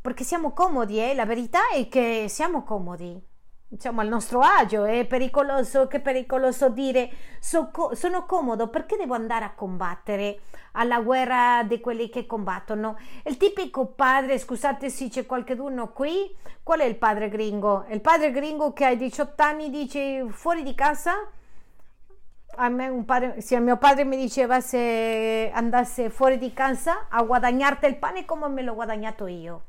[0.01, 1.15] perché siamo comodi, eh?
[1.15, 3.33] la verità è che siamo comodi
[3.75, 7.11] diciamo al nostro agio, è pericoloso, che pericoloso dire
[7.41, 12.97] so, sono comodo perché devo andare a combattere alla guerra di quelli che combattono.
[13.25, 16.33] Il tipico padre, scusate se c'è qualcuno qui,
[16.63, 17.85] qual è il padre gringo?
[17.89, 21.29] Il padre gringo che a 18 anni dice fuori di casa?
[22.57, 27.21] A me un padre, se mio padre mi diceva se andasse fuori di casa a
[27.25, 29.63] guadagnarti il pane come me l'ho guadagnato io.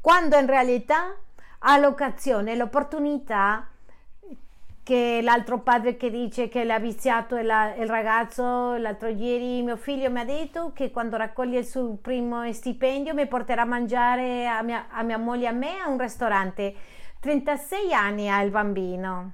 [0.00, 1.14] Quando in realtà
[1.60, 3.66] ha l'occasione, l'opportunità
[4.82, 10.10] che l'altro padre che dice che l'ha viziato il, il ragazzo l'altro ieri mio figlio
[10.10, 14.62] mi ha detto che quando raccoglie il suo primo stipendio mi porterà a mangiare a
[14.62, 16.74] mia, a mia moglie e a me a un ristorante
[17.20, 19.32] 36 anni ha il bambino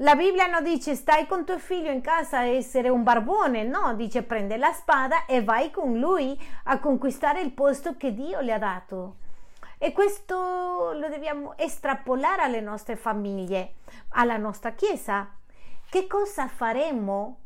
[0.00, 3.94] la Bibbia non dice stai con tuo figlio in casa a essere un barbone, no,
[3.94, 8.52] dice prende la spada e vai con lui a conquistare il posto che Dio le
[8.52, 9.16] ha dato.
[9.78, 13.74] E questo lo dobbiamo estrapolare alle nostre famiglie,
[14.10, 15.30] alla nostra Chiesa.
[15.90, 17.40] Che cosa faremo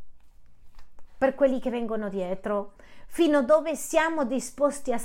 [1.19, 2.75] per quelli che vengono dietro?
[3.09, 5.01] Fino a dove siamo disposti a,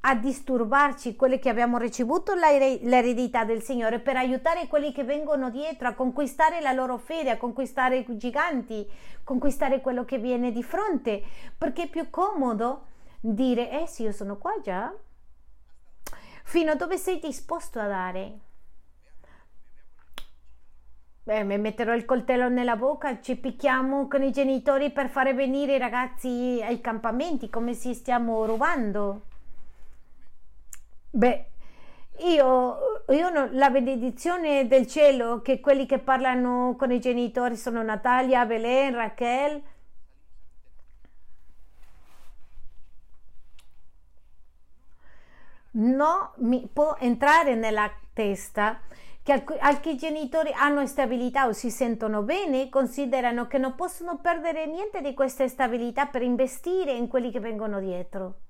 [0.00, 5.88] a disturbarci quelli che abbiamo ricevuto l'eredità del Signore per aiutare quelli che vengono dietro
[5.88, 8.86] a conquistare la loro fede, a conquistare i giganti,
[9.24, 11.22] conquistare quello che viene di fronte,
[11.56, 12.84] perché è più comodo
[13.20, 14.94] dire eh sì io sono qua già
[16.48, 18.38] fino a dove sei disposto a dare.
[21.24, 25.74] Beh, mi metterò il coltello nella bocca, ci picchiamo con i genitori per fare venire
[25.74, 29.24] i ragazzi ai campamenti, come si stiamo rubando.
[31.10, 31.50] Beh,
[32.20, 37.82] io, io no, la benedizione del cielo che quelli che parlano con i genitori sono
[37.82, 39.62] Natalia, Belen, Raquel,
[45.72, 48.80] non mi può entrare nella testa
[49.22, 55.02] che alcuni genitori hanno stabilità o si sentono bene, considerano che non possono perdere niente
[55.02, 58.40] di questa stabilità per investire in quelli che vengono dietro.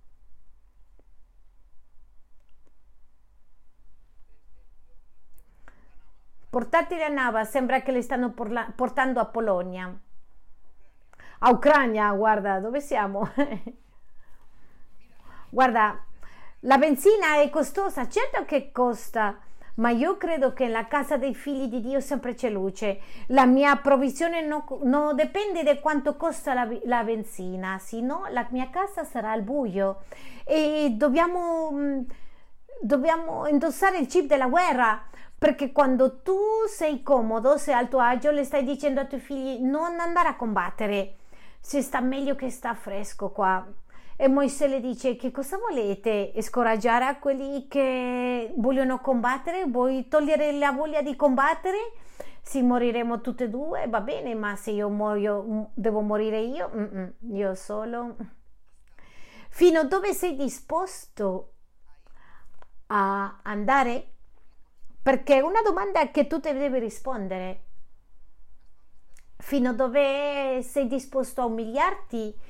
[6.50, 9.94] Portateli a Nava, sembra che li stanno portando a Polonia.
[11.40, 13.28] A Ucraina, guarda, dove siamo?
[15.50, 16.04] guarda,
[16.62, 19.38] la benzina è costosa, certo che costa,
[19.74, 23.00] ma io credo che nella casa dei figli di Dio sempre c'è luce.
[23.28, 28.70] La mia provvisione non, non dipende da quanto costa la, la, benzina, sino la mia
[28.70, 30.02] casa sarà al buio.
[30.44, 32.00] E dobbiamo, mm,
[32.80, 35.04] dobbiamo indossare il chip della guerra.
[35.38, 39.60] Perché quando tu sei comodo, sei al tuo agio, le stai dicendo ai tuoi figli
[39.60, 41.18] non andare a combattere.
[41.60, 43.64] Se sta meglio che sta fresco qua
[44.20, 46.32] e Moisè le dice che cosa volete?
[46.42, 49.66] Scoraggiare a quelli che vogliono combattere?
[49.66, 51.92] Vuoi togliere la voglia di combattere?
[52.42, 56.68] Se moriremo tutte e due, va bene, ma se io muoio, devo morire io?
[56.74, 58.16] Mm-mm, io solo.
[59.50, 61.52] Fino a dove sei disposto
[62.86, 64.14] a andare?
[65.00, 67.66] Perché è una domanda che tu devi rispondere.
[69.36, 72.47] Fino a dove sei disposto a umiliarti?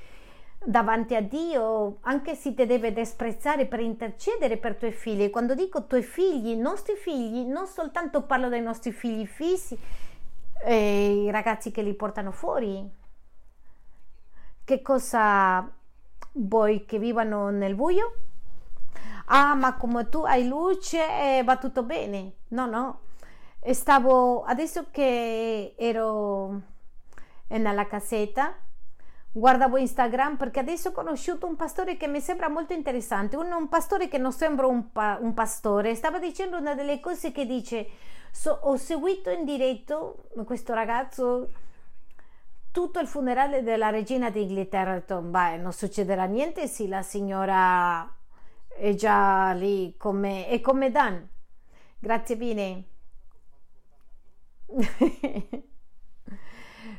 [0.65, 5.31] Davanti a Dio, anche se ti deve disprezzare per intercedere per i tuoi figli.
[5.31, 9.79] Quando dico tuoi figli, nostri figli, non soltanto parlo dei nostri figli fissi,
[10.65, 12.97] eh, i ragazzi che li portano fuori.
[14.65, 15.71] Che cosa
[16.33, 18.13] vuoi che vivano nel buio?
[19.27, 20.99] Ah, ma come tu hai luce
[21.39, 22.33] eh, va tutto bene.
[22.49, 23.01] No, no.
[23.71, 26.61] Stavo adesso che ero
[27.49, 28.55] nella casetta
[29.39, 33.69] guardavo Instagram perché adesso ho conosciuto un pastore che mi sembra molto interessante, un, un
[33.69, 37.89] pastore che non sembra un, pa, un, pastore, stava dicendo una delle cose che dice,
[38.31, 41.51] so, ho seguito in diretto questo ragazzo
[42.71, 48.09] tutto il funerale della regina d'Inghilterra, beh, non succederà niente se la signora
[48.69, 51.29] è già lì come, è come Dan.
[51.99, 52.85] Grazie Bine.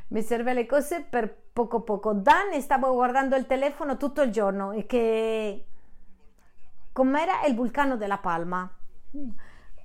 [0.09, 2.13] mi serve le cose per poco poco.
[2.13, 5.65] Dan stavo guardando il telefono tutto il giorno e che
[6.91, 7.43] com'era?
[7.45, 8.69] Il vulcano della Palma.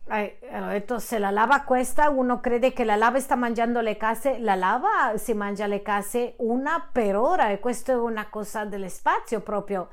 [0.06, 3.96] Eh, ho detto se la lava questa uno crede che la lava sta mangiando le
[3.96, 4.38] case.
[4.38, 8.88] La lava si mangia le case una per ora e questo è una cosa dello
[9.42, 9.88] proprio.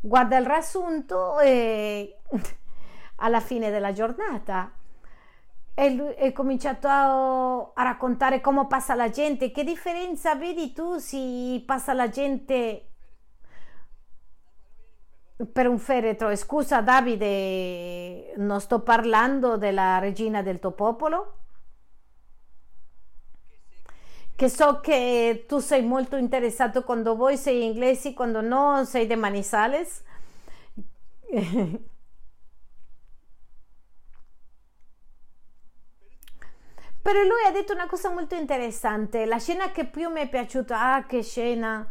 [0.00, 2.18] Guarda il riassunto e
[3.16, 4.70] alla fine della giornata
[5.74, 9.50] e è cominciato a, a, raccontare come passa la gente.
[9.50, 12.90] Che differenza vedi tu se passa la gente
[15.52, 16.34] per un feretro?
[16.36, 21.38] Scusa Davide non sto parlando della regina del tuo popolo.
[24.36, 29.14] Che so che tu sei molto interessato quando voi sei inglesi quando no sei de
[29.14, 30.02] Manizales
[37.04, 40.94] Però lui ha detto una cosa molto interessante, la scena che più mi è piaciuta,
[40.94, 41.86] ah che scena,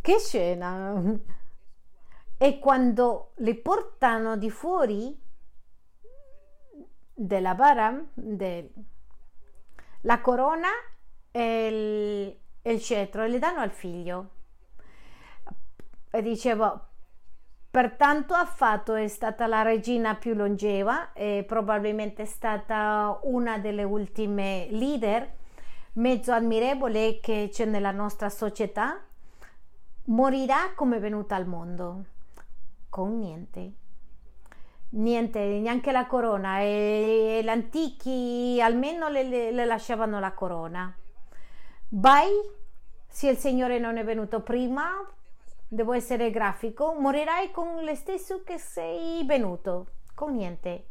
[0.00, 1.02] che scena,
[2.38, 5.20] è quando le portano di fuori
[7.12, 8.72] della bara, del,
[10.00, 10.70] la corona
[11.30, 14.30] e il, il cetro e le danno al figlio.
[16.08, 16.86] E dicevo,
[17.76, 24.68] Pertanto affatto è stata la regina più longeva e probabilmente è stata una delle ultime
[24.70, 25.30] leader
[25.92, 28.98] mezzo ammirevole che c'è nella nostra società.
[30.04, 32.04] Morirà come è venuta al mondo,
[32.88, 33.72] con niente.
[34.92, 36.60] Niente, neanche la corona.
[36.60, 40.96] E, e gli antichi almeno le, le, le lasciavano la corona.
[41.90, 42.30] Vai,
[43.06, 44.92] se il Signore non è venuto prima,
[45.68, 50.86] devo essere grafico, morirai con lo stesso che sei venuto, con niente.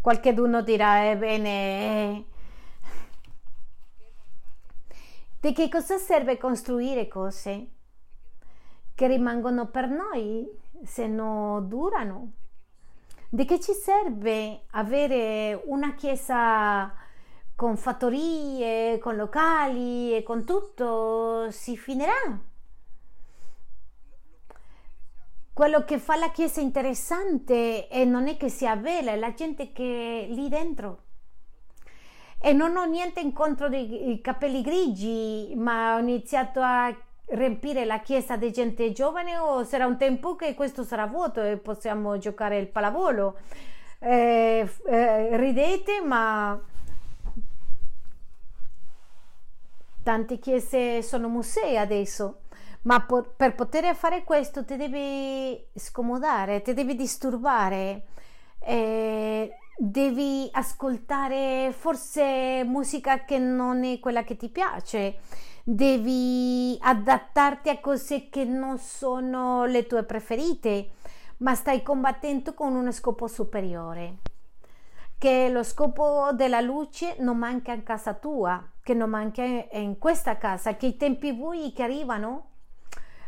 [0.00, 2.24] Qualcheduno dirà, ebbene,
[5.40, 7.68] di che cosa serve costruire cose
[8.94, 10.46] che rimangono per noi
[10.84, 12.32] se non durano?
[13.28, 16.94] Di che ci serve avere una chiesa
[17.56, 21.50] con fattorie, con locali e con tutto?
[21.50, 22.52] Si finirà
[25.54, 29.72] quello che fa la chiesa interessante e non è che sia bella, è la gente
[29.72, 31.02] che è lì dentro.
[32.40, 36.94] E non ho niente in contro dei capelli grigi, ma ho iniziato a
[37.26, 41.56] riempire la chiesa di gente giovane o sarà un tempo che questo sarà vuoto e
[41.56, 43.38] possiamo giocare il pallavolo.
[44.00, 46.60] Eh, eh, ridete, ma
[50.02, 52.40] tante chiese sono musei adesso
[52.84, 58.06] ma per poter fare questo ti devi scomodare, ti devi disturbare,
[58.60, 65.20] eh, devi ascoltare forse musica che non è quella che ti piace,
[65.62, 70.90] devi adattarti a cose che non sono le tue preferite,
[71.38, 74.16] ma stai combattendo con uno scopo superiore.
[75.16, 80.36] Che lo scopo della luce non manca in casa tua, che non manca in questa
[80.36, 82.48] casa, che i tempi bui che arrivano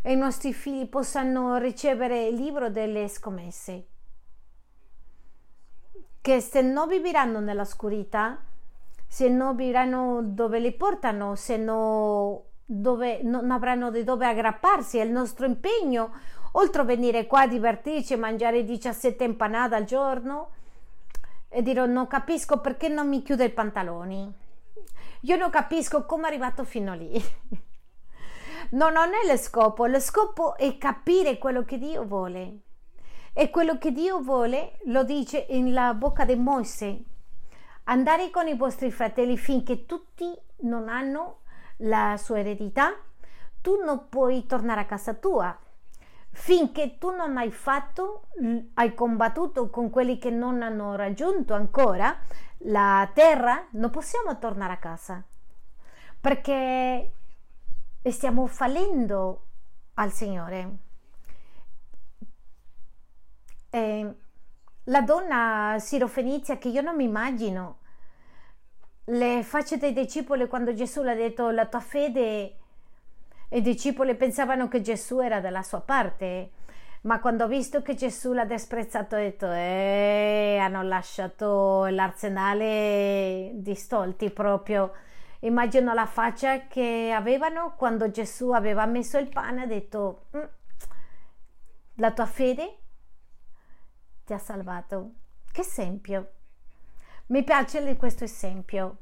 [0.06, 3.86] e i nostri figli possano ricevere il libro delle scommesse.
[6.20, 8.40] Che se non viveranno nella oscurità,
[9.08, 15.08] se non viveranno dove li portano, se no, dove, non avranno di dove aggrapparsi al
[15.08, 16.12] nostro impegno,
[16.52, 20.50] oltre a venire qua a divertirci e mangiare 17 empanate al giorno,
[21.48, 24.32] e dirò non capisco perché non mi chiude i pantaloni.
[25.22, 27.20] Io non capisco come è arrivato fino lì.
[28.70, 32.58] No, non è lo scopo, lo scopo è capire quello che Dio vuole.
[33.32, 36.98] E quello che Dio vuole lo dice nella bocca di Mosè.
[37.84, 41.40] Andare con i vostri fratelli finché tutti non hanno
[41.78, 42.94] la sua eredità,
[43.60, 45.56] tu non puoi tornare a casa tua.
[46.30, 48.28] Finché tu non hai fatto,
[48.74, 52.18] hai combattuto con quelli che non hanno raggiunto ancora
[52.58, 55.22] la terra, non possiamo tornare a casa.
[56.20, 57.12] Perché
[58.06, 59.46] e stiamo fallendo
[59.94, 60.76] al Signore.
[63.68, 64.14] E
[64.84, 67.78] la donna sirofenizia che io non mi immagino,
[69.06, 72.56] le facce dei discepoli quando Gesù le ha detto la tua fede,
[73.48, 76.50] i discepoli pensavano che Gesù era dalla sua parte,
[77.02, 83.74] ma quando ho visto che Gesù l'ha desprezzato ho detto eh, hanno lasciato l'arsenale di
[83.74, 84.92] stolti proprio
[85.46, 90.42] Immagino la faccia che avevano quando Gesù aveva messo il pane e ha detto mm,
[91.94, 92.78] la tua fede
[94.24, 95.12] ti ha salvato.
[95.52, 96.32] Che esempio!
[97.26, 98.98] Mi piace questo esempio.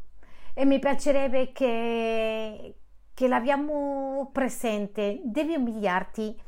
[0.52, 2.74] e mi piacerebbe che,
[3.14, 5.20] che l'abbiamo presente.
[5.24, 6.38] Devi umiliarti,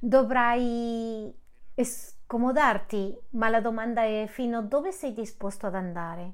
[0.00, 1.32] dovrai
[1.80, 6.32] scomodarti, ma la domanda è fino a dove sei disposto ad andare.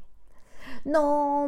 [0.84, 1.46] No,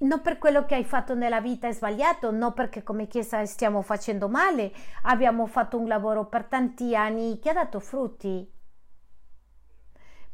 [0.00, 3.82] non per quello che hai fatto nella vita è sbagliato, non perché come Chiesa stiamo
[3.82, 4.72] facendo male,
[5.02, 8.50] abbiamo fatto un lavoro per tanti anni che ha dato frutti.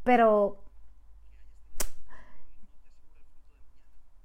[0.03, 0.63] Però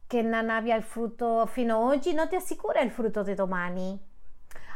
[0.06, 3.98] che non abbia il frutto fino ad oggi non ti assicura il frutto di domani.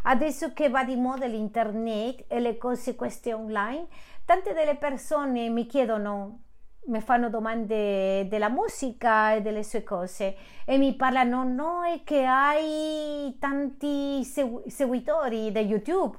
[0.04, 3.88] Adesso che va di moda l'internet e le cose queste online,
[4.24, 6.45] tante delle persone mi chiedono,
[6.88, 12.26] mi fanno domande della musica e delle sue cose e mi parlano, no, è che
[12.26, 16.18] hai tanti seguitori di YouTube.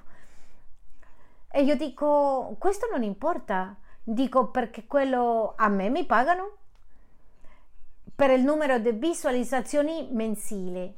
[1.51, 6.57] E io dico, questo non importa, dico perché quello a me mi pagano
[8.15, 10.95] per il numero di visualizzazioni mensili.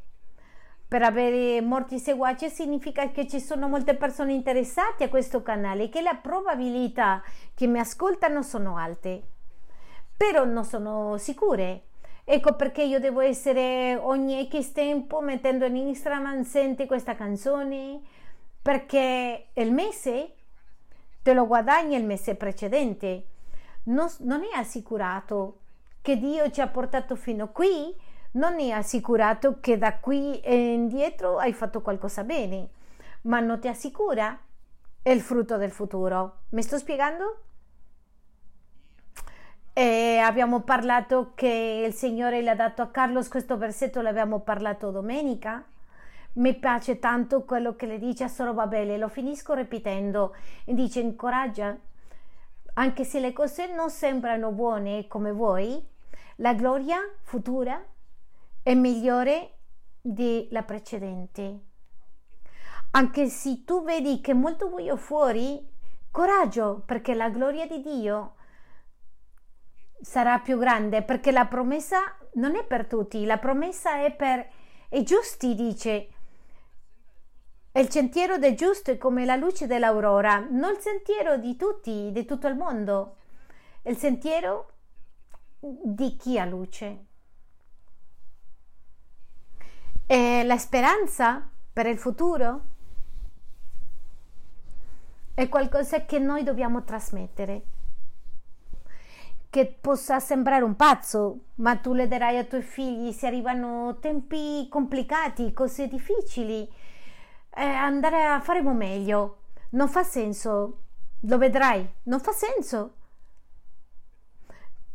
[0.89, 5.89] Per avere molti seguaci significa che ci sono molte persone interessate a questo canale e
[5.91, 7.23] che la probabilità
[7.55, 9.37] che mi ascoltano sono alte.
[10.19, 11.85] Però non sono sicure.
[12.25, 18.01] Ecco perché io devo essere ogni X tempo mettendo in Instagram senti questa canzone
[18.61, 20.35] perché il mese
[21.23, 23.27] te lo guadagni il mese precedente.
[23.85, 25.61] Non, non è assicurato
[26.03, 27.95] che Dio ci ha portato fino qui,
[28.33, 32.69] non è assicurato che da qui indietro hai fatto qualcosa bene,
[33.23, 34.39] ma non ti assicura
[35.05, 36.41] il frutto del futuro.
[36.51, 37.45] Mi sto spiegando?
[39.79, 44.91] E abbiamo parlato che il Signore le ha dato a Carlos questo versetto, l'abbiamo parlato
[44.91, 45.65] domenica.
[46.33, 50.35] Mi piace tanto quello che le dice a Sorobabele, lo finisco ripetendo.
[50.65, 51.79] Dice incoraggia,
[52.75, 55.81] anche se le cose non sembrano buone come vuoi,
[56.39, 57.81] la gloria futura
[58.61, 59.59] è migliore
[60.01, 61.61] della precedente.
[62.91, 65.65] Anche se tu vedi che è molto buio fuori,
[66.11, 68.33] coraggio perché la gloria di Dio
[70.01, 74.47] sarà più grande perché la promessa non è per tutti, la promessa è per
[74.91, 76.09] i giusti, dice.
[77.73, 82.25] Il sentiero del giusto è come la luce dell'aurora, non il sentiero di tutti, di
[82.25, 83.17] tutto il mondo.
[83.83, 84.73] Il sentiero
[85.61, 87.05] di chi ha luce.
[90.07, 92.63] E la speranza per il futuro
[95.35, 97.63] è qualcosa che noi dobbiamo trasmettere.
[99.51, 104.67] Che possa sembrare un pazzo, ma tu le darai ai tuoi figli se arrivano tempi
[104.69, 106.71] complicati, cose difficili.
[107.55, 109.39] Eh, andare a faremo meglio.
[109.71, 110.83] Non fa senso.
[111.23, 111.89] Lo vedrai.
[112.05, 112.93] Non fa senso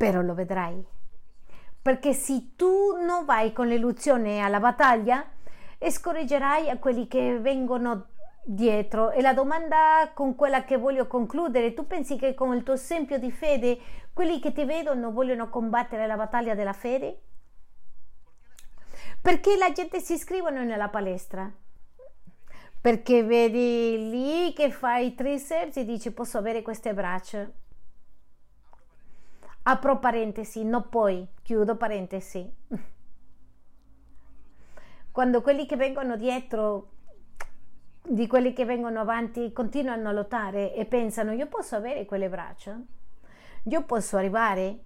[0.04, 0.86] però lo vedrai.
[1.82, 5.26] Perché se tu non vai con l'illusione alla battaglia,
[5.80, 8.08] scorreggerai a quelli che vengono
[8.44, 9.12] dietro.
[9.12, 13.18] E la domanda con quella che voglio concludere, tu pensi che con il tuo esempio
[13.18, 13.80] di fede,
[14.14, 17.22] quelli che ti vedono vogliono combattere la battaglia della fede?
[19.22, 21.52] Perché la gente si iscrivono nella palestra?
[22.82, 27.50] Perché vedi lì che fai triceps e dici posso avere queste braccia
[29.66, 32.54] Apro parentesi, no poi, chiudo parentesi.
[35.10, 36.93] Quando quelli che vengono dietro,
[38.06, 42.78] di quelli che vengono avanti, continuano a lottare e pensano io posso avere quelle braccia,
[43.64, 44.80] io posso arrivare,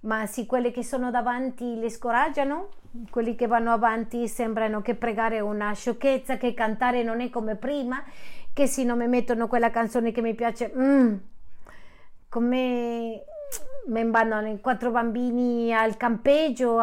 [0.00, 2.68] ma se quelli che sono davanti li scoraggiano,
[3.10, 7.56] quelli che vanno avanti sembrano che pregare è una sciocchezza, che cantare non è come
[7.56, 8.02] prima,
[8.52, 11.14] che se non mi mettono quella canzone che mi piace, mm,
[12.28, 13.24] come
[13.86, 16.78] mi vanno quattro bambini al campeggio,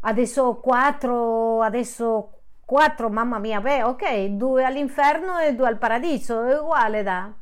[0.00, 2.39] adesso quattro, adesso
[2.70, 7.32] quattro, mamma mia, beh, ok, due all'inferno e due al paradiso, è uguale da.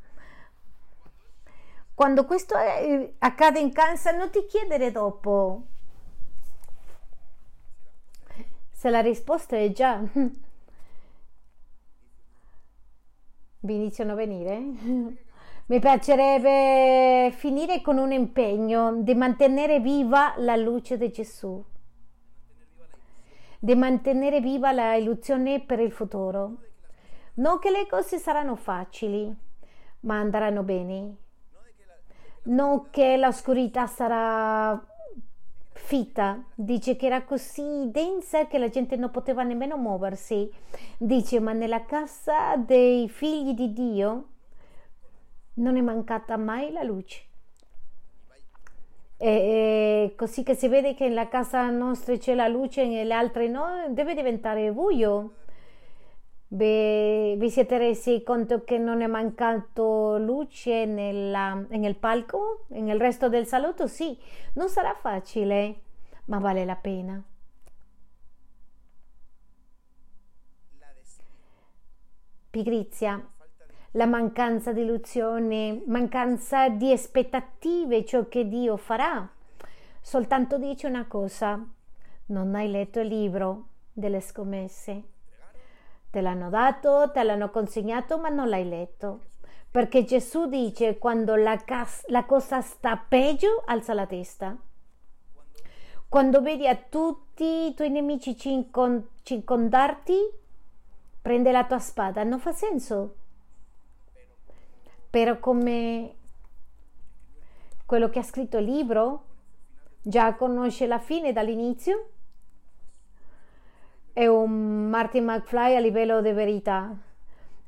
[1.92, 5.64] Quando questo è, accade in casa, non ti chiedere dopo
[8.72, 10.00] se la risposta è già.
[13.60, 14.56] Vi iniziano a venire?
[15.66, 21.62] Mi piacerebbe finire con un impegno di mantenere viva la luce di Gesù,
[23.58, 26.56] di mantenere viva la illusione per il futuro.
[27.34, 29.34] Non che le cose saranno facili,
[30.00, 31.16] ma andranno bene.
[32.44, 34.80] Non che l'oscurità sarà
[35.72, 40.50] fitta, dice che era così densa che la gente non poteva nemmeno muoversi.
[40.96, 44.28] Dice, ma nella casa dei figli di Dio
[45.54, 47.27] non è mancata mai la luce.
[49.18, 53.48] E, così che si vede che nella casa nostra c'è la luce e nelle altre
[53.48, 55.32] no, deve diventare buio.
[56.50, 62.64] Beh, vi siete resi conto che non è mancato luce nella, nel palco?
[62.68, 63.86] Nel resto del salotto?
[63.86, 64.18] Sì,
[64.54, 65.80] non sarà facile,
[66.26, 67.22] ma vale la pena.
[72.50, 73.22] Pigrizia,
[73.92, 79.28] la mancanza di illusione, mancanza di aspettative, ciò che Dio farà.
[80.00, 81.64] Soltanto dice una cosa,
[82.26, 85.02] non hai letto il libro delle scommesse
[86.10, 89.24] Te l'hanno dato, te l'hanno consegnato, ma non l'hai letto.
[89.70, 94.56] Perché Gesù dice quando la, cas- la cosa sta peggio, alza la testa.
[96.08, 100.16] Quando vedi a tutti i tuoi nemici circondarti,
[101.20, 102.24] prende la tua spada.
[102.24, 103.16] Non fa senso.
[105.10, 106.14] Però come
[107.86, 109.24] quello che ha scritto il libro
[110.02, 112.10] già conosce la fine dall'inizio,
[114.12, 116.94] è un Martin McFly a livello di verità.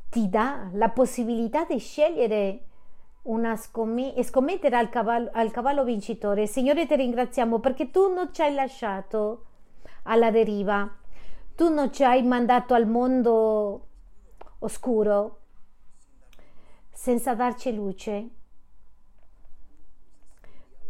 [0.09, 2.65] Ti dà la possibilità di scegliere
[3.23, 6.47] una scomm- scommettere al cavallo, al cavallo vincitore.
[6.47, 9.45] Signore, ti ringraziamo perché tu non ci hai lasciato
[10.05, 10.91] alla deriva.
[11.55, 13.87] Tu non ci hai mandato al mondo
[14.61, 15.40] oscuro
[17.01, 18.29] senza darci luce.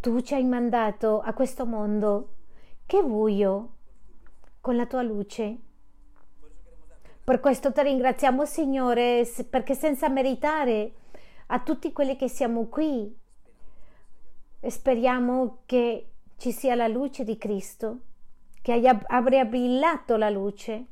[0.01, 2.33] Tu ci hai mandato a questo mondo
[2.85, 3.75] che buio
[4.59, 5.57] con la tua luce.
[7.23, 10.95] Per questo ti ringraziamo Signore perché senza meritare
[11.47, 13.17] a tutti quelli che siamo qui
[14.67, 17.99] speriamo che ci sia la luce di Cristo,
[18.61, 20.87] che abbia brillato la luce.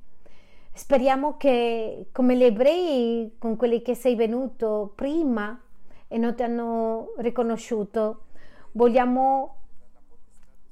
[0.72, 5.60] Speriamo che come gli ebrei con quelli che sei venuto prima
[6.08, 8.26] e non ti hanno riconosciuto,
[8.72, 9.56] vogliamo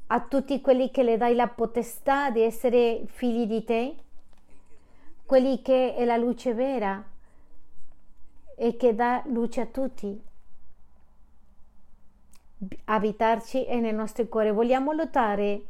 [0.07, 3.95] a tutti quelli che le dai la potestà di essere figli di te,
[5.25, 7.03] quelli che è la luce vera
[8.55, 10.23] e che dà luce a tutti.
[12.85, 14.51] Abitarci è nel nostro cuore.
[14.51, 15.63] Vogliamo lottare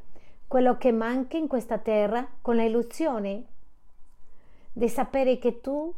[0.47, 3.43] quello che manca in questa terra con l'illusione
[4.77, 5.91] di sapere che tu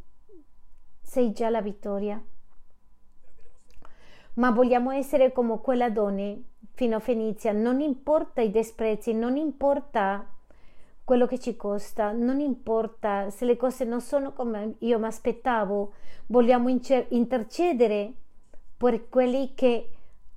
[1.01, 2.23] sei già la vittoria.
[4.35, 6.33] Ma vogliamo essere come quella donna
[6.75, 10.25] fino Fenizia, non importa i disprezzi, non importa
[11.03, 15.91] quello che ci costa, non importa se le cose non sono come io mi aspettavo,
[16.27, 18.13] vogliamo intercedere
[18.77, 19.89] per quelli che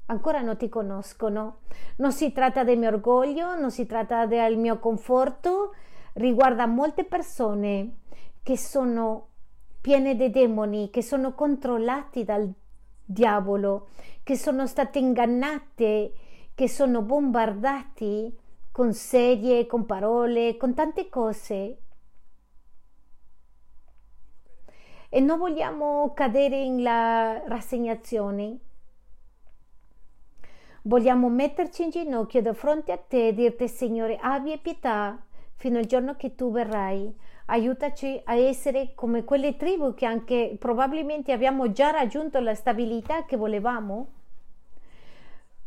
[0.07, 1.59] ancora non ti conoscono.
[1.99, 5.74] Non si tratta del mio orgoglio, non si tratta del mio conforto,
[6.14, 8.01] riguarda molte persone
[8.43, 9.28] che sono
[9.80, 12.53] piene di demoni, che sono controllati dal
[13.05, 13.88] diavolo,
[14.22, 16.12] che sono state ingannate
[16.55, 18.38] che sono bombardati
[18.70, 21.78] con sedie, con parole, con tante cose.
[25.09, 28.59] E non vogliamo cadere nella rassegnazione.
[30.82, 35.22] Vogliamo metterci in ginocchio di fronte a te e dirti Signore, abbi pietà
[35.55, 37.14] fino al giorno che tu verrai.
[37.53, 43.37] Aiutaci a essere come quelle tribù che anche probabilmente abbiamo già raggiunto la stabilità che
[43.37, 44.07] volevamo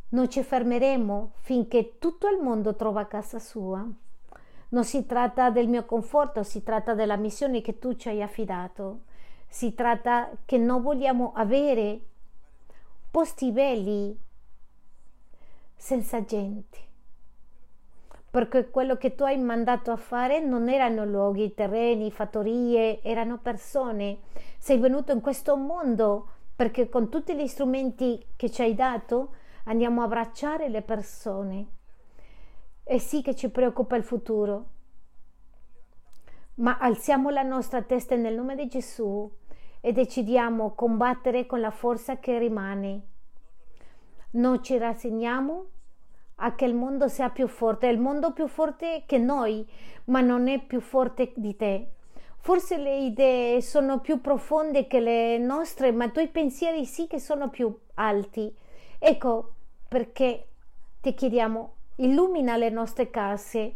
[0.09, 3.87] non ci fermeremo finché tutto il mondo trova casa sua.
[4.69, 9.01] Non si tratta del mio conforto, si tratta della missione che tu ci hai affidato.
[9.47, 11.99] Si tratta che non vogliamo avere
[13.11, 14.17] posti belli
[15.75, 16.94] senza gente.
[18.35, 24.23] Perché quello che tu hai mandato a fare non erano luoghi, terreni, fattorie, erano persone.
[24.57, 30.01] Sei venuto in questo mondo perché con tutti gli strumenti che ci hai dato andiamo
[30.01, 31.67] a abbracciare le persone.
[32.83, 34.65] E sì che ci preoccupa il futuro,
[36.55, 39.31] ma alziamo la nostra testa nel nome di Gesù
[39.79, 43.01] e decidiamo combattere con la forza che rimane.
[44.31, 45.67] Non ci rassegniamo
[46.35, 49.65] a che il mondo sia più forte, il mondo più forte che noi,
[50.05, 51.89] ma non è più forte di te.
[52.37, 57.19] Forse le idee sono più profonde che le nostre, ma i tuoi pensieri sì che
[57.19, 58.53] sono più alti.
[58.99, 59.53] Ecco,
[59.87, 60.47] perché
[61.01, 63.75] ti chiediamo, illumina le nostre case,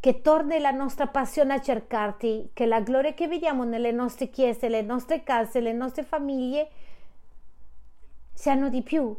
[0.00, 4.68] che torni la nostra passione a cercarti, che la gloria che vediamo nelle nostre chiese,
[4.68, 6.68] le nostre case, le nostre famiglie
[8.32, 9.14] siano di più.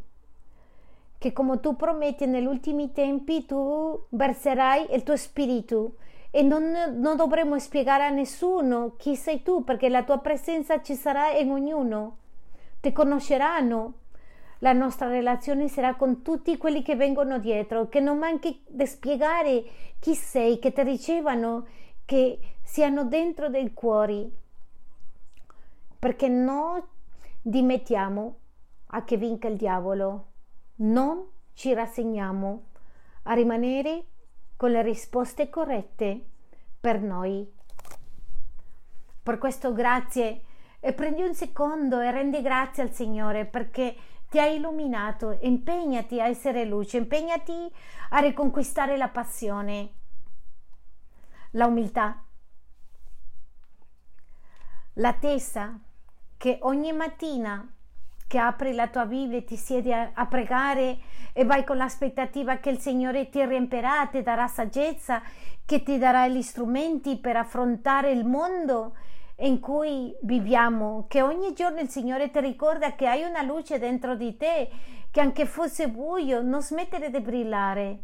[1.17, 5.95] Che come tu prometti negli ultimi tempi tu verserai il tuo spirito.
[6.29, 10.93] E non, non dovremo spiegare a nessuno chi sei tu perché la tua presenza ci
[10.93, 12.17] sarà in ognuno.
[12.79, 13.93] Ti conosceranno.
[14.59, 19.63] La nostra relazione sarà con tutti quelli che vengono dietro, che non manchi di spiegare
[19.99, 21.67] chi sei, che ti ricevano,
[22.05, 24.31] che siano dentro dei cuori,
[25.99, 26.81] perché non
[27.41, 28.35] dimettiamo
[28.87, 30.25] a che vinca il diavolo,
[30.77, 32.65] non ci rassegniamo
[33.23, 34.05] a rimanere
[34.55, 36.25] con le risposte corrette
[36.79, 37.53] per noi.
[39.23, 40.41] Per questo grazie
[40.79, 43.95] e prendi un secondo e rendi grazie al Signore perché
[44.29, 47.71] ti ha illuminato, impegnati a essere luce, impegnati
[48.09, 49.93] a riconquistare la passione,
[51.51, 52.23] la umiltà,
[54.93, 55.79] la testa
[56.35, 57.73] che ogni mattina
[58.27, 60.97] che apri la tua Bibbia e ti siedi a, a, pregare
[61.31, 65.21] e vai con l'aspettativa che il Signore ti riempirà, ti darà saggezza,
[65.65, 68.95] che ti darà gli strumenti per affrontare il mondo
[69.37, 74.15] in cui viviamo, che ogni giorno il Signore ti ricorda che hai una luce dentro
[74.15, 74.69] di te,
[75.11, 77.99] che anche fosse buio, non smettere di brillare,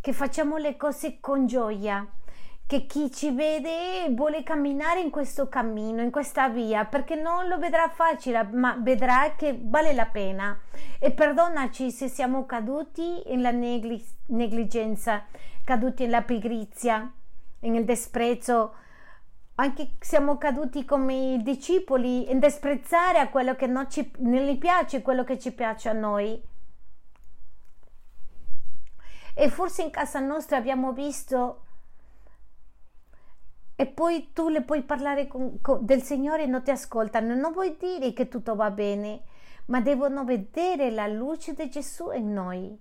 [0.00, 2.06] che facciamo le cose con gioia,
[2.66, 7.58] che chi ci vede vuole camminare in questo cammino, in questa via, perché non lo
[7.58, 10.58] vedrà facile, ma vedrà che vale la pena.
[10.98, 15.24] E perdonaci se siamo caduti nella negli- negligenza,
[15.64, 17.12] caduti nella pigrizia,
[17.60, 18.74] nel disprezzo
[19.54, 24.58] anche siamo caduti come i discepoli in disprezzare a quello che non, ci, non gli
[24.58, 26.42] piace, quello che ci piace a noi.
[29.34, 31.64] E forse in casa nostra abbiamo visto
[33.74, 37.34] e poi tu le puoi parlare con, con, del Signore e non ti ascoltano.
[37.34, 39.22] Non vuoi dire che tutto va bene,
[39.66, 42.80] ma devono vedere la luce di Gesù in noi.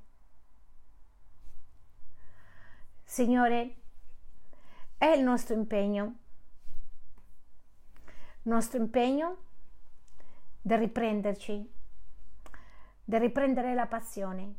[3.04, 3.76] Signore,
[4.98, 6.16] è il nostro impegno
[8.44, 9.38] nostro impegno
[10.62, 11.72] di riprenderci,
[13.04, 14.56] di riprendere la passione